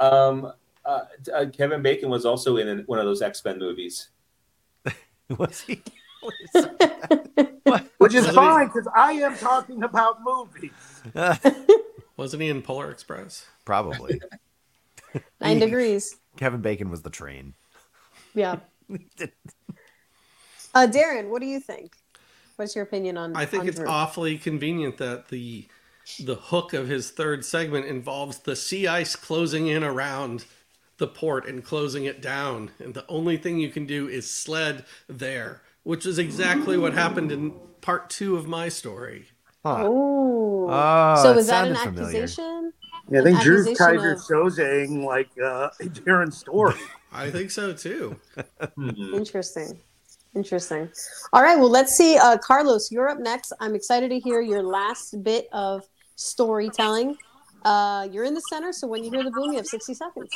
Um, 0.00 0.50
uh, 0.86 1.00
uh, 1.34 1.44
Kevin 1.54 1.82
Bacon 1.82 2.08
was 2.08 2.24
also 2.24 2.56
in 2.56 2.84
one 2.86 2.98
of 2.98 3.04
those 3.04 3.20
X 3.20 3.44
Men 3.44 3.58
movies. 3.58 4.08
was 5.36 5.60
he? 5.60 5.82
Which 7.98 8.14
is 8.14 8.26
fine 8.28 8.68
because 8.68 8.88
I 8.96 9.12
am 9.12 9.36
talking 9.36 9.82
about 9.82 10.22
movies. 10.24 10.70
Wasn't 12.16 12.40
he 12.40 12.48
in 12.48 12.62
Polar 12.62 12.90
Express? 12.90 13.44
Probably. 13.66 14.22
Nine 15.38 15.58
degrees. 15.58 16.16
Kevin 16.36 16.60
Bacon 16.60 16.90
was 16.90 17.02
the 17.02 17.10
train. 17.10 17.54
Yeah. 18.34 18.56
uh, 20.74 20.86
Darren, 20.86 21.28
what 21.28 21.40
do 21.40 21.46
you 21.46 21.60
think? 21.60 21.92
What's 22.56 22.74
your 22.74 22.84
opinion 22.84 23.16
on? 23.16 23.36
I 23.36 23.44
think 23.44 23.62
on 23.62 23.68
it's 23.68 23.78
Drew? 23.78 23.88
awfully 23.88 24.38
convenient 24.38 24.98
that 24.98 25.28
the 25.28 25.66
the 26.22 26.34
hook 26.34 26.72
of 26.72 26.88
his 26.88 27.10
third 27.10 27.44
segment 27.44 27.86
involves 27.86 28.38
the 28.38 28.56
sea 28.56 28.86
ice 28.88 29.14
closing 29.14 29.68
in 29.68 29.84
around 29.84 30.44
the 30.98 31.06
port 31.06 31.46
and 31.48 31.64
closing 31.64 32.04
it 32.04 32.20
down, 32.20 32.70
and 32.78 32.94
the 32.94 33.06
only 33.08 33.36
thing 33.36 33.58
you 33.58 33.70
can 33.70 33.86
do 33.86 34.08
is 34.08 34.30
sled 34.30 34.84
there, 35.08 35.62
which 35.82 36.06
is 36.06 36.18
exactly 36.18 36.76
what 36.76 36.92
happened 36.92 37.32
in 37.32 37.52
part 37.80 38.10
two 38.10 38.36
of 38.36 38.46
my 38.46 38.68
story. 38.68 39.26
Huh. 39.64 39.84
Oh, 39.84 40.68
oh 40.70 41.22
so 41.22 41.34
was 41.34 41.46
that 41.46 41.68
an 41.68 41.76
accusation? 41.76 42.72
Yeah, 43.10 43.20
I 43.20 43.24
think 43.24 43.40
Drew's 43.40 43.76
Kaiser 43.76 44.12
of... 44.12 44.18
Sozang 44.20 45.04
like 45.04 45.30
uh, 45.42 45.70
Darren's 45.80 46.38
story. 46.38 46.78
I 47.12 47.30
think 47.30 47.50
so 47.50 47.72
too. 47.72 48.16
Hmm. 48.76 48.90
Interesting. 49.14 49.78
Interesting. 50.34 50.88
All 51.32 51.42
right. 51.42 51.58
Well, 51.58 51.68
let's 51.68 51.94
see. 51.94 52.16
Uh, 52.16 52.38
Carlos, 52.38 52.90
you're 52.90 53.08
up 53.08 53.18
next. 53.18 53.52
I'm 53.60 53.74
excited 53.74 54.08
to 54.10 54.18
hear 54.18 54.40
your 54.40 54.62
last 54.62 55.22
bit 55.22 55.46
of 55.52 55.86
storytelling. 56.16 57.16
Uh, 57.64 58.08
you're 58.10 58.24
in 58.24 58.34
the 58.34 58.40
center, 58.40 58.72
so 58.72 58.86
when 58.86 59.04
you 59.04 59.10
hear 59.10 59.22
the 59.22 59.30
boom, 59.30 59.50
you 59.50 59.56
have 59.56 59.66
60 59.66 59.92
seconds. 59.94 60.30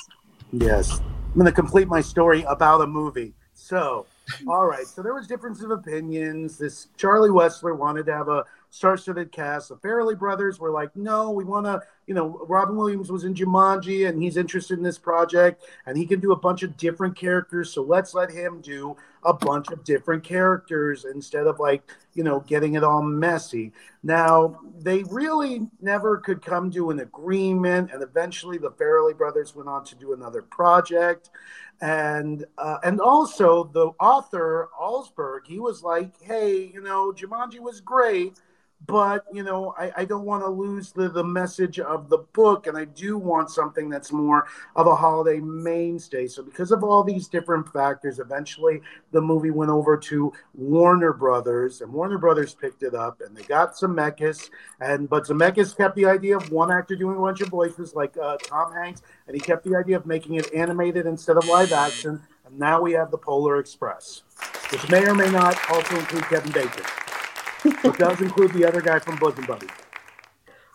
Yes. 0.53 1.01
I'm 1.01 1.35
going 1.35 1.47
to 1.47 1.53
complete 1.53 1.89
my 1.89 2.01
story 2.01 2.43
about 2.43 2.83
a 2.83 2.87
movie. 2.87 3.35
So, 3.55 4.07
all 4.47 4.67
right. 4.67 4.87
So 4.87 5.03
there 5.03 5.15
was 5.15 5.27
difference 5.27 5.63
of 5.63 5.71
opinions. 5.71 6.59
This 6.59 6.89
Charlie 6.97 7.31
Wessler 7.31 7.77
wanted 7.77 8.07
to 8.07 8.13
have 8.13 8.29
a 8.29 8.45
star-studded 8.71 9.33
cast. 9.33 9.71
The 9.71 9.77
Farrelly 9.77 10.19
brothers 10.19 10.61
were 10.61 10.71
like, 10.71 10.95
no, 10.95 11.31
we 11.31 11.45
want 11.45 11.67
to, 11.67 11.81
you 12.07 12.15
know, 12.15 12.45
Robin 12.49 12.77
Williams 12.77 13.11
was 13.11 13.25
in 13.25 13.35
Jumanji 13.35 14.09
and 14.09 14.23
he's 14.23 14.37
interested 14.37 14.79
in 14.79 14.85
this 14.85 14.99
project 14.99 15.65
and 15.87 15.99
he 15.99 16.07
can 16.07 16.21
do 16.21 16.33
a 16.33 16.37
bunch 16.37 16.63
of 16.63 16.77
different 16.77 17.17
characters. 17.17 17.73
So 17.73 17.83
let's 17.83 18.15
let 18.15 18.31
him 18.31 18.61
do 18.61 18.97
a 19.25 19.33
bunch 19.33 19.69
of 19.69 19.83
different 19.83 20.23
characters 20.23 21.05
instead 21.05 21.49
of 21.49 21.59
like, 21.59 21.83
you 22.15 22.23
know, 22.23 22.41
getting 22.41 22.75
it 22.75 22.85
all 22.85 23.03
messy. 23.03 23.73
Now, 24.05 24.61
they 24.79 25.03
really 25.05 25.69
never 25.81 26.19
could 26.19 26.43
come 26.43 26.71
to 26.73 26.91
an 26.91 27.01
agreement. 27.01 27.91
And 27.93 28.03
eventually 28.03 28.59
the 28.59 28.71
Farrelly 28.71 29.17
brothers 29.17 29.57
went 29.57 29.69
on 29.69 29.85
to 29.87 29.97
do 29.97 30.13
another 30.13 30.43
project 30.43 31.31
and 31.81 32.45
uh, 32.57 32.79
and 32.85 33.01
also 33.01 33.65
the 33.65 33.89
author 34.01 34.71
Allsburg, 34.81 35.41
he 35.47 35.59
was 35.59 35.83
like, 35.83 36.15
"Hey, 36.23 36.71
you 36.73 36.81
know, 36.81 37.13
Jumanji 37.13 37.61
was 37.61 37.83
great, 37.83 38.41
but 38.87 39.25
you 39.33 39.43
know 39.43 39.75
i, 39.79 39.91
I 39.99 40.05
don't 40.05 40.25
want 40.25 40.43
to 40.43 40.49
lose 40.49 40.93
the, 40.93 41.09
the 41.09 41.25
message 41.25 41.81
of 41.81 42.09
the 42.09 42.19
book 42.19 42.67
and 42.67 42.77
i 42.77 42.85
do 42.85 43.17
want 43.17 43.51
something 43.51 43.89
that's 43.89 44.13
more 44.13 44.47
of 44.75 44.87
a 44.87 44.95
holiday 44.95 45.41
mainstay. 45.41 46.27
So 46.27 46.43
because 46.43 46.71
of 46.71 46.85
all 46.85 47.03
these 47.03 47.29
different 47.29 47.73
factors 47.73 48.19
eventually 48.19 48.81
the 49.13 49.21
movie 49.21 49.51
went 49.51 49.71
over 49.71 49.97
to 49.97 50.33
warner 50.55 51.13
brothers 51.13 51.81
and 51.81 51.93
warner 51.93 52.19
brothers 52.19 52.55
picked 52.55 52.83
it 52.83 52.95
up 52.95 53.21
and 53.21 53.37
they 53.37 53.43
got 53.43 53.75
zemeckis 53.75 54.51
and 54.81 55.09
but 55.09 55.25
zemeckis 55.25 55.77
kept 55.77 55.97
the 55.97 56.07
idea 56.07 56.37
of 56.37 56.51
one 56.51 56.71
actor 56.71 56.97
doing 56.97 57.17
a 57.17 57.21
bunch 57.21 57.41
of 57.41 57.49
voices 57.49 57.95
like 57.95 58.17
uh, 58.19 58.37
tom 58.39 58.73
hanks 58.73 59.03
and 59.27 59.35
he 59.35 59.41
kept 59.41 59.65
the 59.65 59.75
idea 59.75 59.97
of 59.97 60.07
making 60.07 60.35
it 60.35 60.53
animated 60.55 61.07
instead 61.07 61.37
of 61.37 61.47
live 61.49 61.73
action 61.73 62.21
and 62.45 62.59
now 62.59 62.81
we 62.81 62.93
have 62.93 63.11
the 63.11 63.19
polar 63.19 63.59
express 63.59 64.23
which 64.71 64.89
may 64.91 65.05
or 65.07 65.15
may 65.15 65.31
not 65.31 65.59
also 65.71 65.97
include 65.99 66.25
kevin 66.25 66.53
bacon 66.53 66.85
it 67.85 67.99
does 67.99 68.21
include 68.21 68.53
the 68.53 68.65
other 68.67 68.81
guy 68.81 68.99
from 68.99 69.17
Bosom 69.17 69.45
Buddies. 69.47 69.71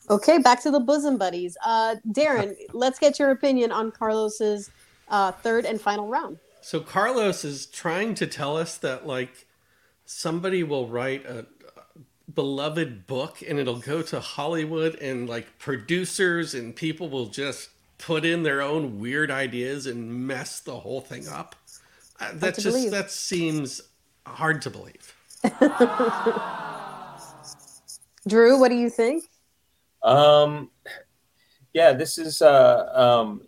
Okay, 0.10 0.40
back 0.40 0.62
to 0.64 0.72
the 0.72 0.80
Bosom 0.80 1.18
Buddies. 1.18 1.58
Uh, 1.66 1.96
Darren, 2.10 2.56
let's 2.74 3.00
get 3.00 3.20
your 3.20 3.32
opinion 3.32 3.72
on 3.72 3.92
Carlos's 3.92 4.72
uh, 5.08 5.32
third 5.32 5.66
and 5.66 5.80
final 5.80 6.08
round. 6.08 6.38
So 6.62 6.80
Carlos 6.80 7.44
is 7.44 7.66
trying 7.66 8.14
to 8.16 8.28
tell 8.28 8.58
us 8.58 8.78
that 8.78 9.08
like 9.08 9.48
somebody 10.06 10.64
will 10.64 10.88
write 10.88 11.26
a 11.26 11.46
beloved 12.34 13.08
book 13.08 13.42
and 13.48 13.60
it'll 13.60 13.80
go 13.80 14.02
to 14.02 14.20
Hollywood 14.20 14.96
and 14.96 15.28
like 15.28 15.58
producers 15.60 16.54
and 16.54 16.76
people 16.76 17.10
will 17.10 17.28
just 17.28 17.70
put 17.98 18.26
in 18.26 18.44
their 18.44 18.62
own 18.62 19.00
weird 19.00 19.32
ideas 19.32 19.86
and 19.86 20.28
mess 20.28 20.60
the 20.60 20.80
whole 20.80 21.02
thing 21.02 21.28
up. 21.28 21.56
Uh, 22.20 22.32
that 22.36 22.56
just 22.56 22.68
believe. 22.68 22.92
that 22.92 23.12
seems 23.12 23.82
hard 24.26 24.62
to 24.62 24.70
believe. 24.70 25.16
Drew, 28.28 28.60
what 28.60 28.70
do 28.70 28.76
you 28.76 28.90
think? 28.90 29.26
Um, 30.04 30.70
yeah, 31.74 31.94
this 31.94 32.18
is 32.18 32.42
uh, 32.42 32.92
um, 32.94 33.48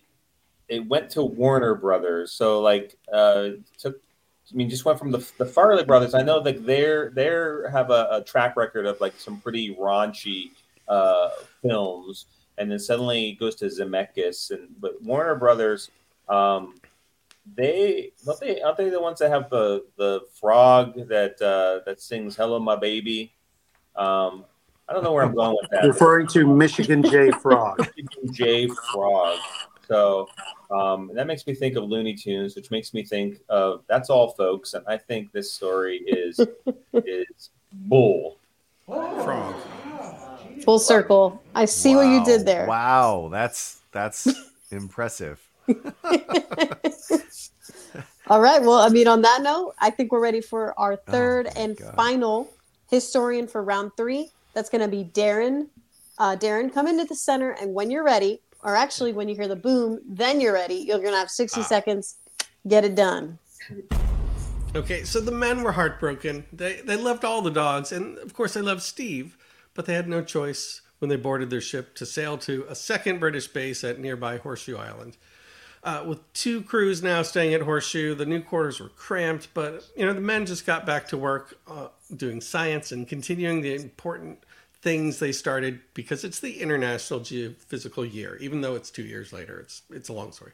it 0.67 0.87
went 0.87 1.09
to 1.11 1.23
Warner 1.23 1.75
Brothers, 1.75 2.31
so 2.31 2.61
like 2.61 2.97
uh, 3.11 3.49
took. 3.77 3.99
I 4.51 4.55
mean, 4.55 4.69
just 4.69 4.85
went 4.85 4.99
from 4.99 5.11
the 5.11 5.19
the 5.37 5.45
Farrelly 5.45 5.87
brothers. 5.87 6.13
I 6.13 6.21
know 6.21 6.41
that 6.41 6.65
they're 6.65 7.11
they're 7.11 7.69
have 7.69 7.89
a, 7.89 8.07
a 8.11 8.23
track 8.23 8.55
record 8.57 8.85
of 8.85 8.99
like 8.99 9.13
some 9.17 9.39
pretty 9.39 9.75
raunchy 9.75 10.51
uh, 10.87 11.29
films, 11.61 12.25
and 12.57 12.69
then 12.69 12.79
suddenly 12.79 13.37
goes 13.39 13.55
to 13.55 13.65
Zemeckis 13.65 14.51
and 14.51 14.69
but 14.79 15.01
Warner 15.01 15.35
Brothers. 15.35 15.91
Um, 16.27 16.75
they 17.55 18.11
don't 18.25 18.39
they 18.39 18.61
aren't 18.61 18.77
they 18.77 18.89
the 18.89 19.01
ones 19.01 19.19
that 19.19 19.29
have 19.29 19.49
the 19.49 19.85
the 19.97 20.21
frog 20.39 21.07
that 21.07 21.41
uh, 21.41 21.83
that 21.85 22.01
sings 22.01 22.35
"Hello, 22.35 22.59
My 22.59 22.75
Baby"? 22.75 23.33
Um, 23.95 24.45
I 24.87 24.93
don't 24.93 25.03
know 25.03 25.13
where 25.13 25.23
I'm 25.23 25.33
going 25.33 25.57
with 25.61 25.71
that. 25.71 25.85
Referring 25.85 26.27
to 26.27 26.45
Michigan 26.45 27.03
J 27.03 27.31
Frog. 27.31 27.79
Michigan 27.97 28.33
J 28.33 28.67
Frog. 28.67 29.39
So 29.87 30.27
um, 30.71 31.11
that 31.13 31.27
makes 31.27 31.45
me 31.45 31.53
think 31.53 31.75
of 31.75 31.83
Looney 31.83 32.15
Tunes, 32.15 32.55
which 32.55 32.71
makes 32.71 32.93
me 32.93 33.03
think 33.03 33.39
of 33.49 33.83
that's 33.87 34.09
all, 34.09 34.31
folks. 34.31 34.73
And 34.73 34.85
I 34.87 34.97
think 34.97 35.31
this 35.31 35.53
story 35.53 35.97
is 36.07 36.39
is 36.93 37.49
bull 37.71 38.37
frog. 38.85 39.55
Full 40.63 40.79
circle. 40.79 41.41
I 41.55 41.65
see 41.65 41.95
wow. 41.95 42.01
what 42.01 42.07
you 42.07 42.25
did 42.25 42.45
there. 42.45 42.65
Wow, 42.67 43.29
that's 43.31 43.81
that's 43.91 44.27
impressive. 44.71 45.41
all 48.27 48.41
right. 48.41 48.61
Well, 48.61 48.79
I 48.79 48.89
mean, 48.89 49.07
on 49.07 49.21
that 49.21 49.41
note, 49.41 49.75
I 49.79 49.89
think 49.89 50.11
we're 50.11 50.21
ready 50.21 50.41
for 50.41 50.77
our 50.79 50.93
oh 50.93 51.11
third 51.11 51.47
oh 51.47 51.61
and 51.61 51.77
God. 51.77 51.95
final 51.95 52.49
historian 52.89 53.47
for 53.47 53.63
round 53.63 53.91
three. 53.97 54.31
That's 54.53 54.69
going 54.69 54.81
to 54.81 54.87
be 54.87 55.03
Darren. 55.03 55.67
Uh, 56.17 56.35
Darren, 56.35 56.71
come 56.73 56.87
into 56.87 57.05
the 57.05 57.15
center, 57.15 57.51
and 57.51 57.73
when 57.73 57.89
you're 57.89 58.03
ready, 58.03 58.39
or 58.63 58.75
actually 58.75 59.13
when 59.13 59.27
you 59.27 59.35
hear 59.35 59.47
the 59.47 59.55
boom, 59.55 59.99
then 60.07 60.39
you're 60.39 60.53
ready. 60.53 60.75
You're 60.75 60.99
going 60.99 61.11
to 61.11 61.17
have 61.17 61.29
60 61.29 61.61
Ah. 61.61 61.63
seconds. 61.63 62.15
Get 62.67 62.85
it 62.85 62.95
done. 62.95 63.39
Okay, 64.75 65.03
so 65.03 65.19
the 65.19 65.31
men 65.31 65.63
were 65.63 65.73
heartbroken. 65.73 66.45
They 66.51 66.81
they 66.81 66.95
loved 66.97 67.23
all 67.25 67.41
the 67.41 67.51
dogs, 67.51 67.91
and 67.91 68.17
of 68.19 68.33
course 68.33 68.53
they 68.55 68.61
loved 68.61 68.81
Steve, 68.81 69.37
but 69.75 69.85
they 69.85 69.93
had 69.93 70.07
no 70.07 70.23
choice 70.23 70.81
when 70.99 71.09
they 71.09 71.15
boarded 71.15 71.49
their 71.49 71.61
ship 71.61 71.93
to 71.95 72.05
sail 72.05 72.37
to 72.39 72.65
a 72.69 72.73
second 72.75 73.19
British 73.19 73.47
base 73.47 73.83
at 73.83 73.99
nearby 73.99 74.37
Horseshoe 74.37 74.77
Island. 74.77 75.17
Uh, 75.83 76.03
with 76.07 76.33
two 76.33 76.61
crews 76.61 77.03
now 77.03 77.21
staying 77.21 77.53
at 77.53 77.61
Horseshoe, 77.61 78.15
the 78.15 78.25
new 78.25 78.41
quarters 78.41 78.79
were 78.79 78.89
cramped, 78.89 79.49
but 79.53 79.85
you 79.95 80.05
know 80.05 80.13
the 80.13 80.21
men 80.21 80.45
just 80.45 80.65
got 80.65 80.85
back 80.85 81.07
to 81.09 81.17
work 81.17 81.59
uh, 81.67 81.89
doing 82.17 82.41
science 82.41 82.91
and 82.91 83.07
continuing 83.07 83.61
the 83.61 83.75
important 83.75 84.43
things 84.81 85.19
they 85.19 85.31
started 85.31 85.79
because 85.93 86.23
it's 86.23 86.39
the 86.39 86.61
International 86.61 87.21
Geophysical 87.21 88.11
Year. 88.11 88.37
Even 88.41 88.61
though 88.61 88.75
it's 88.75 88.91
two 88.91 89.03
years 89.03 89.31
later, 89.31 89.59
it's 89.59 89.81
it's 89.89 90.09
a 90.09 90.13
long 90.13 90.31
story. 90.31 90.51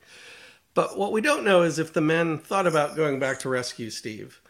But 0.74 0.98
what 0.98 1.12
we 1.12 1.22
don't 1.22 1.44
know 1.44 1.64
is 1.64 1.80
if 1.80 1.94
the 1.94 2.02
men 2.02 2.38
thought 2.38 2.68
about 2.68 2.96
going 2.96 3.20
back 3.20 3.40
to 3.40 3.50
rescue 3.50 3.90
Steve. 3.90 4.42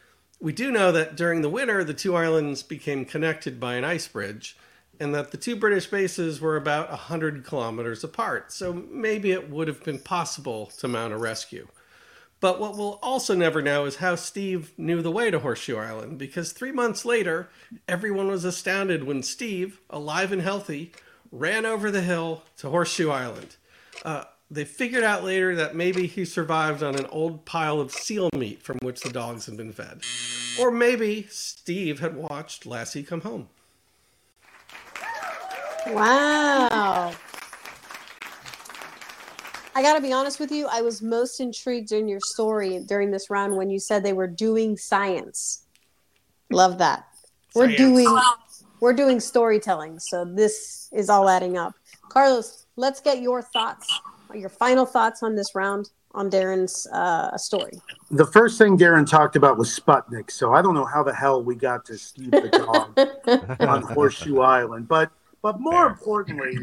We 0.41 0.54
do 0.54 0.72
know 0.72 0.91
that 0.91 1.15
during 1.15 1.41
the 1.41 1.50
winter, 1.50 1.84
the 1.84 1.93
two 1.93 2.15
islands 2.15 2.63
became 2.63 3.04
connected 3.04 3.60
by 3.60 3.76
an 3.76 3.84
ice 3.84 4.08
bridge, 4.08 4.58
and 5.00 5.13
that 5.13 5.32
the 5.32 5.38
two 5.38 5.56
British 5.56 5.88
bases 5.88 6.39
were 6.39 6.56
about 6.56 6.89
100 6.89 7.43
kilometers 7.43 8.04
apart, 8.04 8.52
so 8.52 8.72
maybe 8.74 9.32
it 9.32 9.50
would 9.50 9.67
have 9.67 9.84
been 9.84 10.00
possible 10.00 10.67
to 10.78 10.88
mount 10.88 11.13
a 11.13 11.17
rescue. 11.17 11.67
But 12.41 12.60
what 12.60 12.78
we'll 12.78 12.99
also 13.02 13.36
never 13.36 13.62
know 13.62 13.86
is 13.86 13.97
how 13.97 14.15
Steve 14.15 14.71
knew 14.78 15.02
the 15.02 15.12
way 15.12 15.30
to 15.30 15.39
Horseshoe 15.39 15.78
Island, 15.78 16.17
because 16.17 16.52
three 16.52 16.71
months 16.71 17.04
later, 17.04 17.49
everyone 17.88 18.28
was 18.28 18.45
astounded 18.45 19.04
when 19.04 19.23
Steve, 19.23 19.82
alive 19.89 20.32
and 20.32 20.41
healthy, 20.41 20.93
ran 21.32 21.65
over 21.65 21.91
the 21.91 22.02
hill 22.02 22.43
to 22.58 22.69
Horseshoe 22.69 23.10
Island. 23.10 23.58
Uh, 24.06 24.23
they 24.49 24.65
figured 24.65 25.04
out 25.04 25.23
later 25.23 25.56
that 25.56 25.75
maybe 25.75 26.08
he 26.08 26.25
survived 26.25 26.82
on 26.82 26.95
an 26.95 27.06
old 27.08 27.45
pile 27.45 27.80
of 27.80 27.91
seal 27.91 28.30
meat 28.36 28.63
from 28.63 28.80
which 28.82 29.02
the 29.02 29.12
dogs 29.12 29.45
had 29.45 29.58
been 29.58 29.73
fed. 29.73 30.02
Or 30.60 30.71
maybe 30.71 31.28
Steve 31.30 31.99
had 31.99 32.15
watched 32.15 32.65
Lassie 32.65 33.04
come 33.04 33.21
home. 33.21 33.49
Wow. 35.88 37.13
I 39.79 39.81
got 39.81 39.93
to 39.93 40.01
be 40.01 40.11
honest 40.11 40.41
with 40.41 40.51
you. 40.51 40.67
I 40.69 40.81
was 40.81 41.01
most 41.01 41.39
intrigued 41.39 41.93
in 41.93 42.09
your 42.09 42.19
story 42.19 42.81
during 42.85 43.11
this 43.11 43.29
round 43.29 43.55
when 43.55 43.69
you 43.69 43.79
said 43.79 44.03
they 44.03 44.11
were 44.11 44.27
doing 44.27 44.75
science. 44.75 45.63
Love 46.51 46.79
that. 46.79 47.05
We're 47.55 47.67
Science. 47.67 47.77
doing 47.77 48.19
we're 48.81 48.91
doing 48.91 49.21
storytelling, 49.21 49.99
so 49.99 50.25
this 50.25 50.89
is 50.91 51.09
all 51.09 51.29
adding 51.29 51.57
up. 51.57 51.75
Carlos, 52.09 52.65
let's 52.75 52.99
get 52.99 53.21
your 53.21 53.41
thoughts, 53.41 54.01
your 54.35 54.49
final 54.49 54.85
thoughts 54.85 55.23
on 55.23 55.35
this 55.35 55.55
round 55.55 55.91
on 56.11 56.29
Darren's 56.29 56.85
uh, 56.87 57.37
story. 57.37 57.81
The 58.11 58.25
first 58.27 58.57
thing 58.57 58.77
Darren 58.77 59.09
talked 59.09 59.37
about 59.37 59.57
was 59.57 59.69
Sputnik, 59.69 60.29
so 60.29 60.53
I 60.53 60.61
don't 60.61 60.73
know 60.73 60.85
how 60.85 61.03
the 61.03 61.13
hell 61.13 61.41
we 61.41 61.55
got 61.55 61.85
to 61.85 61.97
Steve 61.97 62.31
the 62.31 62.49
dog 62.49 63.61
on 63.61 63.81
Horseshoe 63.83 64.41
Island. 64.41 64.89
But 64.89 65.09
but 65.41 65.60
more 65.60 65.88
importantly, 65.88 66.58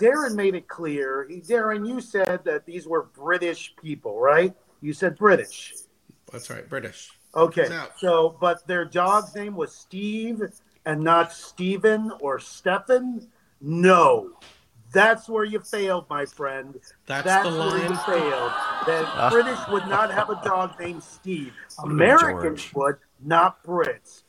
Darren 0.00 0.34
made 0.34 0.54
it 0.54 0.68
clear. 0.68 1.26
He, 1.28 1.40
Darren, 1.40 1.86
you 1.86 2.00
said 2.00 2.44
that 2.44 2.66
these 2.66 2.86
were 2.86 3.04
British 3.14 3.74
people, 3.80 4.18
right? 4.18 4.54
You 4.80 4.92
said 4.92 5.16
British. 5.16 5.74
That's 6.30 6.50
right, 6.50 6.68
British. 6.68 7.10
Okay. 7.34 7.68
So, 7.98 8.36
but 8.40 8.66
their 8.66 8.84
dog's 8.84 9.34
name 9.34 9.54
was 9.54 9.74
Steve 9.74 10.42
and 10.84 11.02
not 11.02 11.32
Stephen 11.32 12.12
or 12.20 12.38
Stephen? 12.38 13.28
No. 13.60 14.30
That's 14.90 15.28
where 15.28 15.44
you 15.44 15.60
failed, 15.60 16.06
my 16.08 16.24
friend. 16.24 16.80
That's, 17.06 17.26
That's 17.26 17.48
the 17.48 17.54
where 17.58 17.76
you 17.76 17.90
line. 17.90 18.06
failed. 18.06 18.52
The 18.86 19.28
British 19.30 19.58
would 19.68 19.86
not 19.86 20.10
have 20.12 20.30
a 20.30 20.40
dog 20.42 20.80
named 20.80 21.02
Steve. 21.02 21.52
Americans 21.84 22.72
would, 22.74 22.96
not 23.22 23.62
Brits. 23.62 24.22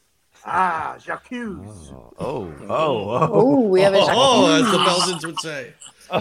Ah, 0.45 0.97
Jacques. 0.99 1.27
Oh, 1.33 2.13
oh, 2.19 2.53
oh. 2.69 3.29
Oh, 3.31 3.59
we 3.61 3.81
have 3.81 3.93
a 3.93 3.99
Oh, 4.01 4.51
as 4.55 4.71
the 4.71 4.77
Belgians 4.77 5.25
would 5.25 5.39
say. 5.39 5.73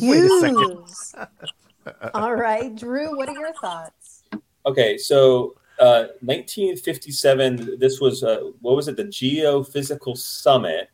Wait 0.00 0.24
a 0.24 0.40
second. 0.40 1.28
All 2.14 2.34
right, 2.34 2.74
Drew, 2.76 3.16
what 3.16 3.28
are 3.28 3.34
your 3.34 3.52
thoughts? 3.54 4.22
Okay, 4.66 4.96
so 4.96 5.54
uh, 5.80 6.06
1957. 6.20 7.78
This 7.80 8.00
was 8.00 8.22
uh, 8.22 8.50
what 8.60 8.76
was 8.76 8.86
it? 8.88 8.96
The 8.96 9.04
Geophysical 9.04 10.16
Summit, 10.16 10.90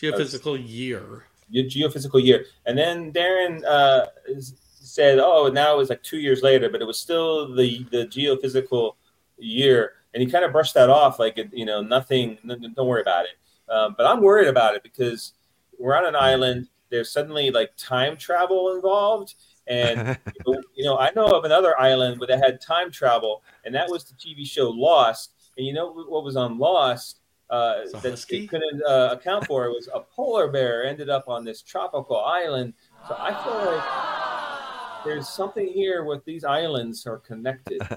Geophysical 0.00 0.62
year. 0.66 1.26
the 1.50 1.64
geophysical 1.64 2.24
year, 2.24 2.46
and 2.64 2.78
then 2.78 3.12
Darren 3.12 3.62
uh, 3.66 4.06
said, 4.40 5.18
"Oh, 5.18 5.48
now 5.48 5.74
it 5.74 5.76
was 5.76 5.90
like 5.90 6.02
two 6.02 6.18
years 6.18 6.42
later, 6.42 6.70
but 6.70 6.80
it 6.80 6.86
was 6.86 6.98
still 6.98 7.54
the 7.54 7.84
the 7.90 8.06
geophysical 8.06 8.94
year." 9.36 9.92
And 10.14 10.22
he 10.22 10.30
kind 10.30 10.44
of 10.44 10.52
brushed 10.52 10.74
that 10.74 10.88
off, 10.88 11.18
like 11.18 11.38
it, 11.38 11.50
you 11.52 11.66
know, 11.66 11.82
nothing. 11.82 12.38
Don't 12.46 12.86
worry 12.86 13.02
about 13.02 13.24
it. 13.24 13.32
Um, 13.68 13.94
but 13.96 14.06
I'm 14.06 14.22
worried 14.22 14.48
about 14.48 14.76
it 14.76 14.82
because 14.82 15.32
we're 15.78 15.96
on 15.96 16.06
an 16.06 16.14
island. 16.14 16.68
There's 16.90 17.10
suddenly 17.10 17.50
like 17.50 17.72
time 17.76 18.16
travel 18.16 18.74
involved, 18.74 19.34
and 19.66 20.16
you 20.46 20.84
know, 20.84 20.98
I 20.98 21.10
know 21.16 21.26
of 21.26 21.44
another 21.44 21.78
island 21.80 22.20
where 22.20 22.28
they 22.28 22.38
had 22.38 22.60
time 22.60 22.90
travel, 22.90 23.42
and 23.64 23.74
that 23.74 23.90
was 23.90 24.04
the 24.04 24.14
TV 24.14 24.46
show 24.46 24.70
Lost. 24.70 25.32
And 25.56 25.66
you 25.66 25.72
know 25.72 25.92
what 25.92 26.24
was 26.24 26.36
on 26.36 26.58
Lost 26.58 27.20
uh, 27.50 27.84
that 28.02 28.24
they 28.28 28.46
couldn't 28.46 28.82
uh, 28.86 29.10
account 29.12 29.46
for? 29.46 29.68
Was 29.70 29.88
a 29.92 30.00
polar 30.00 30.48
bear 30.48 30.84
ended 30.84 31.10
up 31.10 31.28
on 31.28 31.44
this 31.44 31.62
tropical 31.62 32.20
island. 32.20 32.74
So 33.08 33.16
I 33.18 33.30
feel 33.42 33.72
like 33.72 34.43
there's 35.04 35.28
something 35.28 35.66
here 35.68 36.04
with 36.04 36.24
these 36.24 36.44
islands 36.44 37.06
are 37.06 37.18
connected. 37.18 37.80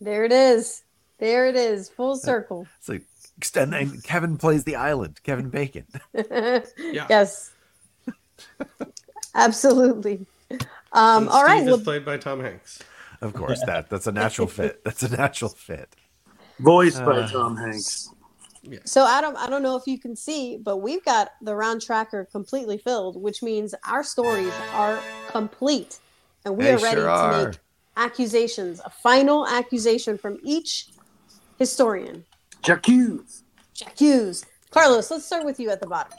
There 0.00 0.24
it 0.24 0.32
is. 0.32 0.82
There 1.18 1.46
it 1.46 1.56
is. 1.56 1.88
Full 1.88 2.16
circle. 2.16 2.66
it's 2.78 2.88
like 2.88 3.02
extend 3.38 3.74
and 3.74 4.02
Kevin 4.04 4.36
plays 4.36 4.64
the 4.64 4.76
island. 4.76 5.20
Kevin 5.22 5.48
Bacon. 5.48 5.86
Yes. 6.78 7.52
Absolutely. 9.34 10.26
Um, 10.92 11.28
all 11.28 11.44
right. 11.44 11.64
Well, 11.64 11.78
played 11.80 12.04
by 12.04 12.18
Tom 12.18 12.40
Hanks. 12.40 12.80
Of 13.20 13.32
course, 13.32 13.62
that 13.66 13.88
that's 13.88 14.06
a 14.06 14.12
natural 14.12 14.46
fit. 14.46 14.84
That's 14.84 15.02
a 15.02 15.16
natural 15.16 15.50
fit. 15.50 15.94
Voiced 16.58 17.04
by 17.04 17.18
Uh, 17.20 17.28
Tom 17.28 17.56
Hanks. 17.56 18.10
So 18.84 19.06
Adam, 19.06 19.34
I 19.36 19.48
don't 19.48 19.62
know 19.62 19.76
if 19.76 19.86
you 19.86 19.98
can 19.98 20.16
see, 20.16 20.56
but 20.56 20.78
we've 20.78 21.04
got 21.04 21.32
the 21.42 21.54
round 21.54 21.82
tracker 21.82 22.26
completely 22.30 22.78
filled, 22.78 23.20
which 23.20 23.42
means 23.42 23.74
our 23.88 24.02
stories 24.02 24.52
are 24.72 25.00
complete, 25.28 25.98
and 26.44 26.56
we 26.56 26.64
They 26.64 26.74
are 26.74 26.78
ready 26.78 26.96
sure 26.96 27.04
to 27.04 27.10
are. 27.10 27.46
make 27.46 27.58
accusations, 27.96 28.80
a 28.84 28.90
final 28.90 29.46
accusation 29.46 30.18
from 30.18 30.38
each 30.42 30.88
historian. 31.58 32.24
Jacques. 32.64 32.88
Accuse. 33.86 34.44
Carlos, 34.70 35.10
let's 35.10 35.26
start 35.26 35.44
with 35.44 35.60
you 35.60 35.70
at 35.70 35.80
the 35.80 35.86
bottom. 35.86 36.12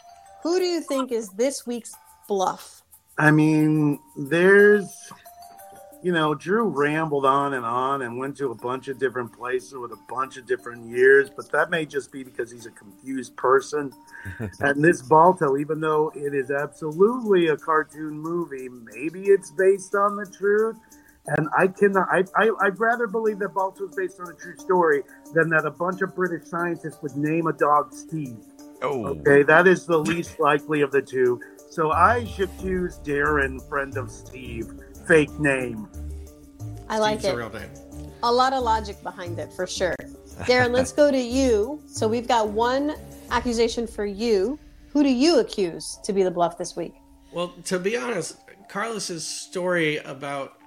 Who 0.44 0.60
do 0.60 0.66
you 0.66 0.82
think 0.82 1.12
is 1.12 1.30
this 1.30 1.66
week's 1.66 1.94
bluff? 2.28 2.84
I 3.18 3.32
mean, 3.32 4.00
there's, 4.18 4.90
you 6.06 6.12
know, 6.12 6.36
Drew 6.36 6.68
rambled 6.68 7.26
on 7.26 7.56
and 7.56 7.66
on 7.66 8.04
and 8.04 8.16
went 8.16 8.38
to 8.38 8.52
a 8.52 8.56
bunch 8.56 8.90
of 8.90 9.00
different 9.00 9.34
places 9.34 9.74
with 9.74 9.92
a 9.92 9.98
bunch 10.08 10.38
of 10.38 10.46
different 10.46 10.88
years, 10.88 11.32
but 11.36 11.52
that 11.52 11.72
may 11.72 11.84
just 11.84 12.12
be 12.12 12.24
because 12.24 12.52
he's 12.52 12.68
a 12.68 12.72
confused 12.72 13.36
person. 13.36 13.92
and 14.60 14.86
this 14.86 15.02
Balto, 15.02 15.58
even 15.58 15.80
though 15.80 16.12
it 16.14 16.36
is 16.36 16.52
absolutely 16.52 17.48
a 17.48 17.58
cartoon 17.58 18.20
movie, 18.20 18.70
maybe 18.70 19.24
it's 19.24 19.50
based 19.50 19.96
on 19.96 20.16
the 20.16 20.28
truth. 20.28 20.76
And 21.26 21.50
I 21.58 21.66
cannot, 21.66 22.08
I, 22.12 22.24
I, 22.36 22.52
I'd 22.62 22.80
rather 22.80 23.08
believe 23.08 23.40
that 23.40 23.56
Balto 23.56 23.90
is 23.90 23.96
based 23.96 24.20
on 24.20 24.30
a 24.30 24.34
true 24.36 24.58
story 24.58 25.02
than 25.34 25.50
that 25.50 25.66
a 25.66 25.72
bunch 25.72 26.04
of 26.04 26.14
British 26.14 26.46
scientists 26.46 27.02
would 27.02 27.16
name 27.18 27.48
a 27.48 27.54
dog 27.54 27.92
Steve. 27.92 28.38
Oh, 28.84 29.08
Okay, 29.08 29.42
that 29.42 29.66
is 29.66 29.88
the 29.88 29.98
least 29.98 30.40
likely 30.40 30.82
of 30.82 30.92
the 30.92 31.02
two. 31.02 31.42
So 31.72 31.92
I 31.92 32.26
should 32.26 32.52
choose 32.60 33.00
Darren, 33.00 33.68
friend 33.68 33.98
of 33.98 34.12
Steve, 34.12 34.72
fake 35.08 35.40
name. 35.40 35.88
I 36.90 37.00
like 37.00 37.20
Steve's 37.20 37.26
it. 37.26 37.32
the 37.32 37.38
real 37.38 37.50
name. 37.50 37.70
a 38.24 38.32
lot 38.32 38.54
of 38.54 38.64
logic 38.64 39.02
behind 39.04 39.40
it 39.40 39.52
for 39.54 39.68
sure. 39.68 39.96
Darren, 40.42 40.72
let's 40.72 40.92
go 40.92 41.10
to 41.12 41.18
you. 41.18 41.82
So 41.88 42.08
we've 42.08 42.28
got 42.28 42.50
one 42.50 42.96
accusation 43.32 43.88
for 43.88 44.06
you. 44.06 44.60
Who 44.90 45.04
do 45.04 45.10
you 45.10 45.40
accuse 45.40 45.98
to 46.04 46.14
be 46.14 46.24
the 46.24 46.32
bluff 46.32 46.58
this 46.58 46.76
week? 46.76 46.94
Well, 47.32 47.54
to 47.66 47.80
be 47.80 47.98
honest, 47.98 48.38
Carlos's 48.70 49.26
story 49.26 49.98
about 49.98 50.58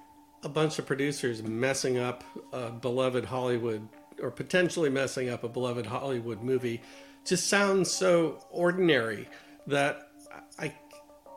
a 0.42 0.48
bunch 0.48 0.78
of 0.78 0.86
producers 0.86 1.42
messing 1.42 1.98
up 1.98 2.24
a 2.52 2.70
beloved 2.70 3.24
Hollywood 3.24 3.88
or 4.22 4.30
potentially 4.30 4.90
messing 4.90 5.28
up 5.28 5.44
a 5.44 5.48
beloved 5.48 5.86
Hollywood 5.86 6.42
movie 6.42 6.82
just 7.24 7.48
sounds 7.48 7.90
so 7.90 8.44
ordinary 8.50 9.28
that 9.66 10.10
I 10.58 10.74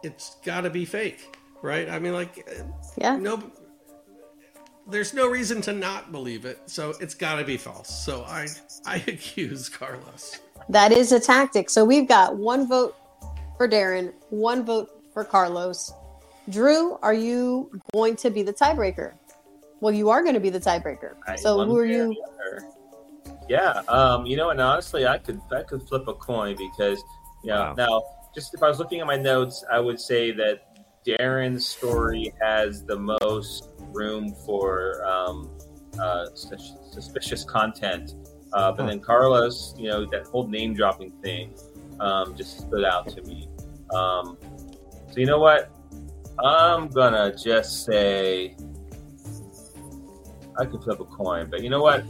it's 0.04 0.36
got 0.44 0.62
to 0.62 0.70
be 0.70 0.86
fake, 0.86 1.38
right? 1.62 1.90
I 1.90 2.00
mean 2.00 2.14
like 2.14 2.48
Yeah. 2.98 3.18
no 3.18 3.42
there's 4.88 5.14
no 5.14 5.28
reason 5.28 5.62
to 5.62 5.74
not 5.74 6.12
believe 6.12 6.46
it. 6.46 6.60
So 6.66 6.94
it's 7.00 7.14
got 7.14 7.36
to 7.36 7.44
be 7.44 7.58
false. 7.58 7.90
So 8.04 8.24
I 8.24 8.48
I 8.86 8.98
accuse 9.08 9.70
Carlos. 9.70 10.40
That 10.70 10.92
is 10.92 11.12
a 11.12 11.20
tactic. 11.20 11.70
So 11.70 11.84
we've 11.86 12.08
got 12.08 12.36
one 12.38 12.68
vote 12.68 12.96
for 13.58 13.68
Darren, 13.68 14.14
one 14.30 14.64
vote 14.64 14.90
for 15.14 15.24
Carlos. 15.24 15.94
Drew, 16.50 16.98
are 17.02 17.14
you 17.14 17.80
going 17.94 18.16
to 18.18 18.30
be 18.30 18.42
the 18.42 18.54
tiebreaker? 18.54 19.14
Well, 19.80 19.94
you 19.94 20.10
are 20.10 20.22
going 20.22 20.34
to 20.34 20.40
be 20.40 20.50
the 20.50 20.60
tiebreaker. 20.60 21.16
I 21.28 21.36
So 21.36 21.64
who 21.66 21.78
are 21.78 21.86
you? 21.86 22.16
Yeah, 23.50 23.82
um, 23.88 24.26
you 24.26 24.38
know, 24.38 24.50
and 24.52 24.62
honestly, 24.62 25.06
I 25.06 25.18
could 25.18 25.42
I 25.52 25.64
could 25.64 25.88
flip 25.88 26.08
a 26.08 26.14
coin 26.14 26.56
because 26.56 27.02
yeah. 27.44 27.60
Wow. 27.60 27.74
Now, 27.76 28.04
just 28.34 28.54
if 28.54 28.64
I 28.64 28.68
was 28.70 28.80
looking 28.80 29.02
at 29.02 29.08
my 29.08 29.18
notes, 29.18 29.64
I 29.72 29.80
would 29.80 30.00
say 30.00 30.32
that 30.32 30.71
Darren's 31.06 31.66
story 31.66 32.34
has 32.42 32.84
the 32.84 32.98
most 32.98 33.70
room 33.92 34.36
for 34.46 35.06
um, 35.06 35.50
uh, 36.00 36.26
sus- 36.34 36.76
suspicious 36.92 37.44
content, 37.44 38.16
uh, 38.54 38.72
but 38.72 38.86
then 38.86 39.00
Carlos, 39.00 39.74
you 39.78 39.90
know, 39.90 40.06
that 40.06 40.26
whole 40.28 40.48
name 40.48 40.74
dropping 40.74 41.12
thing 41.24 41.54
um, 42.00 42.36
just 42.36 42.60
stood 42.60 42.86
out 42.86 43.08
to 43.10 43.22
me. 43.24 43.48
Um, 43.94 44.38
so 45.12 45.20
you 45.20 45.26
know 45.26 45.40
what? 45.40 45.72
I'm 46.44 46.88
gonna 46.88 47.36
just 47.36 47.86
say 47.86 48.56
I 50.58 50.66
could 50.66 50.84
flip 50.84 51.00
a 51.00 51.06
coin, 51.06 51.50
but 51.50 51.62
you 51.64 51.70
know 51.70 51.82
what? 51.82 52.06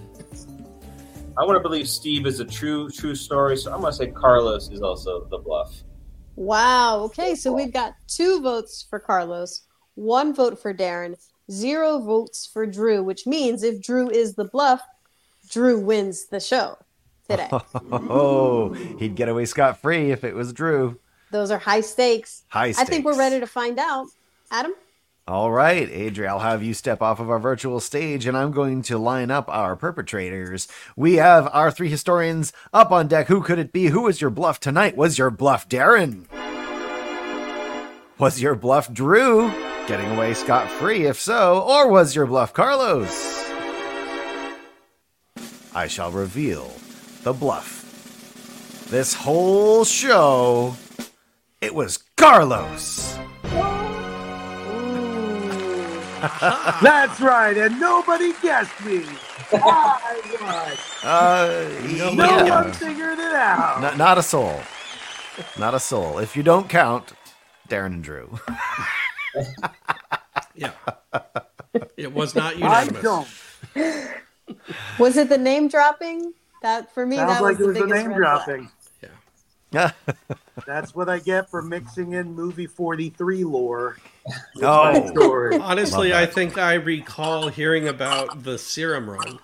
I 1.38 1.46
want 1.46 1.56
to 1.56 1.62
believe 1.62 1.88
Steve 1.88 2.26
is 2.26 2.40
a 2.40 2.46
true 2.46 2.90
true 2.90 3.16
story, 3.16 3.58
so 3.58 3.74
I'm 3.74 3.82
gonna 3.82 3.94
say 3.94 4.08
Carlos 4.08 4.70
is 4.70 4.82
also 4.82 5.26
the 5.30 5.38
bluff. 5.38 5.74
Wow. 6.36 7.02
Okay. 7.02 7.36
So 7.36 7.52
we've 7.52 7.74
got 7.74 7.96
two 8.08 8.42
votes 8.42 8.86
for 8.90 9.00
Carlos, 9.00 9.64
one 9.96 10.34
vote 10.34 10.60
for 10.62 10.74
Darren, 10.74 11.16
zero 11.52 12.00
votes 12.00 12.50
for 12.52 12.66
Drew, 12.66 13.04
which 13.04 13.28
means 13.28 13.64
if 13.64 13.82
Drew 13.82 14.10
is 14.10 14.36
the 14.36 14.46
bluff, 14.46 14.82
Drew 15.50 15.80
wins 15.80 16.28
the 16.28 16.40
show 16.40 16.78
today. 17.30 17.50
Oh, 17.92 18.74
he'd 19.00 19.16
get 19.16 19.30
away 19.30 19.46
scot 19.46 19.82
free 19.82 20.12
if 20.12 20.24
it 20.24 20.34
was 20.34 20.54
Drew. 20.54 21.00
Those 21.32 21.52
are 21.52 21.58
high 21.58 21.82
stakes. 21.82 22.44
High 22.50 22.72
stakes. 22.72 22.88
I 22.88 22.92
think 22.92 23.06
we're 23.06 23.18
ready 23.18 23.40
to 23.40 23.48
find 23.48 23.80
out. 23.80 24.08
Adam? 24.52 24.74
All 25.32 25.50
right, 25.50 25.90
Adria, 25.90 26.28
I'll 26.28 26.40
have 26.40 26.62
you 26.62 26.74
step 26.74 27.02
off 27.02 27.22
of 27.22 27.30
our 27.30 27.40
virtual 27.40 27.80
stage 27.80 28.26
and 28.26 28.36
I'm 28.36 28.52
going 28.52 28.82
to 28.82 28.98
line 28.98 29.32
up 29.32 29.48
our 29.48 29.78
perpetrators. 29.78 30.68
We 30.98 31.16
have 31.16 31.48
our 31.54 31.72
three 31.72 31.88
historians 31.88 32.52
up 32.74 32.92
on 32.92 33.08
deck. 33.08 33.28
Who 33.28 33.42
could 33.42 33.58
it 33.58 33.72
be? 33.72 33.86
Who 33.86 34.02
was 34.02 34.20
your 34.20 34.30
bluff 34.30 34.60
tonight? 34.60 34.98
Was 34.98 35.18
your 35.18 35.30
bluff 35.30 35.70
Darren? 35.70 36.26
Was 38.18 38.42
your 38.42 38.56
bluff 38.56 38.92
Drew? 38.92 39.50
Getting 39.88 40.12
away 40.12 40.34
scot 40.34 40.70
free, 40.70 41.06
if 41.06 41.18
so, 41.18 41.62
or 41.62 41.88
was 41.88 42.14
your 42.14 42.26
bluff 42.26 42.52
Carlos? 42.52 43.50
I 45.74 45.88
shall 45.88 46.12
reveal 46.12 46.74
the 47.24 47.32
bluff. 47.32 48.90
This 48.90 49.14
whole 49.14 49.86
show, 49.86 50.76
it 51.62 51.74
was 51.74 52.00
Carlos. 52.18 53.21
That's 56.82 57.22
right, 57.22 57.58
and 57.58 57.80
nobody 57.80 58.34
guessed 58.42 58.80
me. 58.82 59.22
I 59.62 60.78
Uh, 61.04 61.70
won. 61.82 61.98
Nobody 61.98 62.16
No 62.16 62.46
Yeah. 62.46 62.64
one 62.64 62.74
figured 62.74 63.20
it 63.20 63.34
out. 63.36 63.82
Not, 63.82 63.98
not 63.98 64.18
a 64.18 64.24
soul. 64.24 64.62
Not 65.58 65.74
a 65.76 65.80
soul. 65.80 66.20
If 66.20 66.36
you 66.38 66.44
don't 66.44 66.70
count 66.70 67.14
Darren 67.70 67.88
and 67.88 68.04
Drew. 68.04 68.40
Yeah. 70.56 70.74
It 71.98 72.14
was 72.14 72.36
not 72.36 72.58
I 72.62 72.86
unanimous. 72.86 73.02
don't. 73.02 73.30
Was 74.98 75.18
it 75.18 75.30
the 75.30 75.38
name 75.38 75.68
dropping? 75.70 76.34
That 76.62 76.94
for 76.94 77.06
me, 77.06 77.18
Sounds 77.18 77.30
that 77.30 77.42
like 77.42 77.58
was 77.58 77.60
it 77.60 77.66
was 77.66 77.78
the 77.78 77.80
the 77.80 77.88
biggest 77.88 77.88
name 77.88 78.14
red 78.14 78.28
flag. 78.46 78.70
Dropping. 79.72 80.16
That's 80.68 80.94
what 80.94 81.10
I 81.10 81.20
get 81.20 81.50
for 81.50 81.62
mixing 81.62 82.14
in 82.14 82.34
movie 82.34 82.68
43 82.68 83.44
lore. 83.44 83.98
oh, 84.62 85.60
Honestly, 85.62 86.14
I 86.14 86.26
think 86.26 86.58
I 86.58 86.76
recall 86.76 87.48
hearing 87.48 87.88
about 87.88 88.44
the 88.44 88.58
serum 88.58 89.10
run. 89.10 89.40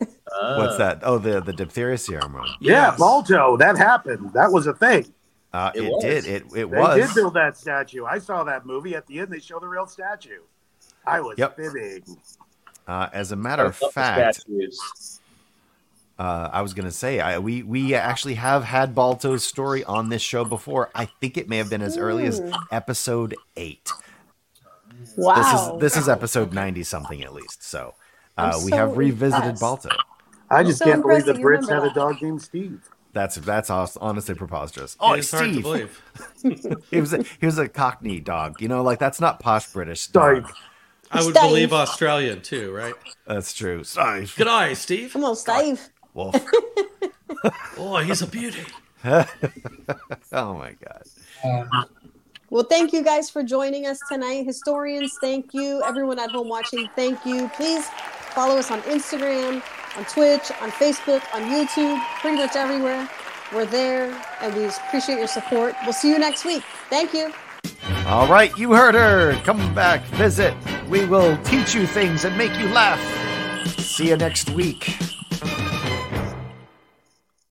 Uh, 0.00 0.54
what's 0.56 0.76
that? 0.78 1.00
Oh, 1.02 1.18
the 1.18 1.40
the 1.40 1.52
diphtheria 1.52 1.98
serum 1.98 2.34
one. 2.34 2.46
Yeah, 2.60 2.90
Yes. 2.90 2.98
Balto, 2.98 3.56
that 3.56 3.76
happened. 3.76 4.32
That 4.32 4.52
was 4.52 4.66
a 4.66 4.72
thing. 4.74 5.12
Uh, 5.52 5.72
It 5.74 5.82
it 5.82 5.90
was. 5.90 6.02
did. 6.04 6.26
It 6.26 6.42
it 6.44 6.52
They 6.52 6.64
was. 6.64 6.96
did 7.08 7.14
build 7.14 7.34
that 7.34 7.56
statue. 7.56 8.04
I 8.04 8.18
saw 8.18 8.44
that 8.44 8.64
movie. 8.64 8.94
At 8.94 9.06
the 9.06 9.18
end, 9.18 9.32
they 9.32 9.40
show 9.40 9.58
the 9.58 9.66
real 9.66 9.86
statue. 9.86 10.40
I 11.04 11.20
was 11.20 11.36
Yep. 11.38 11.56
fibbing. 11.56 12.02
Uh, 12.86 13.08
as 13.12 13.32
a 13.32 13.36
matter 13.36 13.64
of 13.64 13.76
fact, 13.76 14.36
statues. 14.36 15.19
Uh, 16.20 16.50
I 16.52 16.60
was 16.60 16.74
gonna 16.74 16.90
say 16.92 17.18
I, 17.20 17.38
we 17.38 17.62
we 17.62 17.94
actually 17.94 18.34
have 18.34 18.62
had 18.64 18.94
Balto's 18.94 19.42
story 19.42 19.82
on 19.84 20.10
this 20.10 20.20
show 20.22 20.44
before. 20.44 20.90
I 20.94 21.06
think 21.06 21.36
it 21.38 21.48
may 21.48 21.56
have 21.56 21.70
been 21.70 21.80
as 21.82 21.96
early 21.96 22.26
as 22.26 22.42
episode 22.70 23.34
eight. 23.56 23.90
Wow. 25.16 25.34
This 25.34 25.52
is 25.52 25.80
this 25.80 26.02
is 26.04 26.08
episode 26.08 26.52
ninety 26.52 26.82
something 26.84 27.22
at 27.24 27.32
least. 27.32 27.64
So 27.64 27.94
uh, 28.36 28.52
I'm 28.58 28.64
we 28.64 28.72
have 28.72 28.96
revisited 28.96 29.42
impressed. 29.44 29.60
Balto. 29.62 29.88
I 30.50 30.62
just 30.62 30.78
so 30.78 30.84
can't 30.84 31.02
believe 31.02 31.24
the 31.24 31.34
impressed 31.34 31.36
that 31.36 31.38
you 31.38 31.44
Brits 31.46 31.68
had 31.70 31.76
remember 31.82 31.86
a 31.86 31.94
dog 31.94 32.22
named 32.22 32.42
Steve. 32.42 32.88
That's 33.12 33.36
that's 33.36 33.68
hon- 33.70 33.88
honestly 34.00 34.34
preposterous. 34.34 34.94
It 34.94 34.98
Oh, 35.00 35.14
is 35.14 35.30
hard 35.30 35.52
to 35.54 35.60
believe. 35.62 36.02
He 36.90 37.00
was 37.00 37.12
a, 37.12 37.24
he 37.40 37.46
was 37.46 37.58
a 37.58 37.68
Cockney 37.68 38.20
dog. 38.20 38.60
You 38.60 38.68
know, 38.68 38.82
like 38.82 38.98
that's 38.98 39.20
not 39.20 39.40
posh 39.40 39.66
British. 39.72 40.06
Dog. 40.08 40.44
Steve. 40.46 40.56
I 41.12 41.24
would 41.24 41.34
Steve. 41.36 41.48
believe 41.48 41.72
Australian 41.72 42.40
too, 42.42 42.72
right? 42.72 42.94
That's 43.26 43.52
true. 43.52 43.82
Steve. 43.84 44.34
Good 44.36 44.46
eye, 44.48 44.74
Steve. 44.74 45.12
Come 45.12 45.24
on, 45.24 45.34
Steve. 45.34 45.88
Wolf. 46.14 46.36
Oh, 47.78 47.96
he's 47.96 48.20
a 48.20 48.26
beauty. 48.26 48.64
oh 49.04 49.24
my 50.32 50.74
god. 50.84 51.02
Uh, 51.42 51.84
well, 52.50 52.64
thank 52.64 52.92
you 52.92 53.02
guys 53.02 53.30
for 53.30 53.42
joining 53.42 53.86
us 53.86 53.98
tonight. 54.10 54.44
Historians, 54.44 55.16
thank 55.22 55.54
you. 55.54 55.82
Everyone 55.82 56.18
at 56.18 56.30
home 56.30 56.48
watching, 56.48 56.88
thank 56.96 57.24
you. 57.24 57.48
Please 57.54 57.88
follow 58.34 58.58
us 58.58 58.70
on 58.70 58.82
Instagram, 58.82 59.62
on 59.96 60.04
Twitch, 60.04 60.50
on 60.60 60.70
Facebook, 60.72 61.22
on 61.34 61.42
YouTube, 61.44 61.98
pretty 62.20 62.36
much 62.36 62.54
everywhere. 62.54 63.08
We're 63.52 63.66
there 63.66 64.12
and 64.42 64.54
we 64.54 64.66
appreciate 64.66 65.18
your 65.18 65.26
support. 65.26 65.74
We'll 65.84 65.92
see 65.92 66.10
you 66.10 66.18
next 66.18 66.44
week. 66.44 66.62
Thank 66.90 67.14
you. 67.14 67.32
All 68.06 68.28
right, 68.28 68.56
you 68.58 68.72
heard 68.74 68.94
her. 68.94 69.40
Come 69.44 69.74
back, 69.74 70.02
visit. 70.16 70.54
We 70.88 71.06
will 71.06 71.36
teach 71.44 71.74
you 71.74 71.86
things 71.86 72.24
and 72.24 72.36
make 72.36 72.52
you 72.58 72.68
laugh. 72.68 73.00
See 73.78 74.08
you 74.08 74.16
next 74.16 74.50
week. 74.50 74.98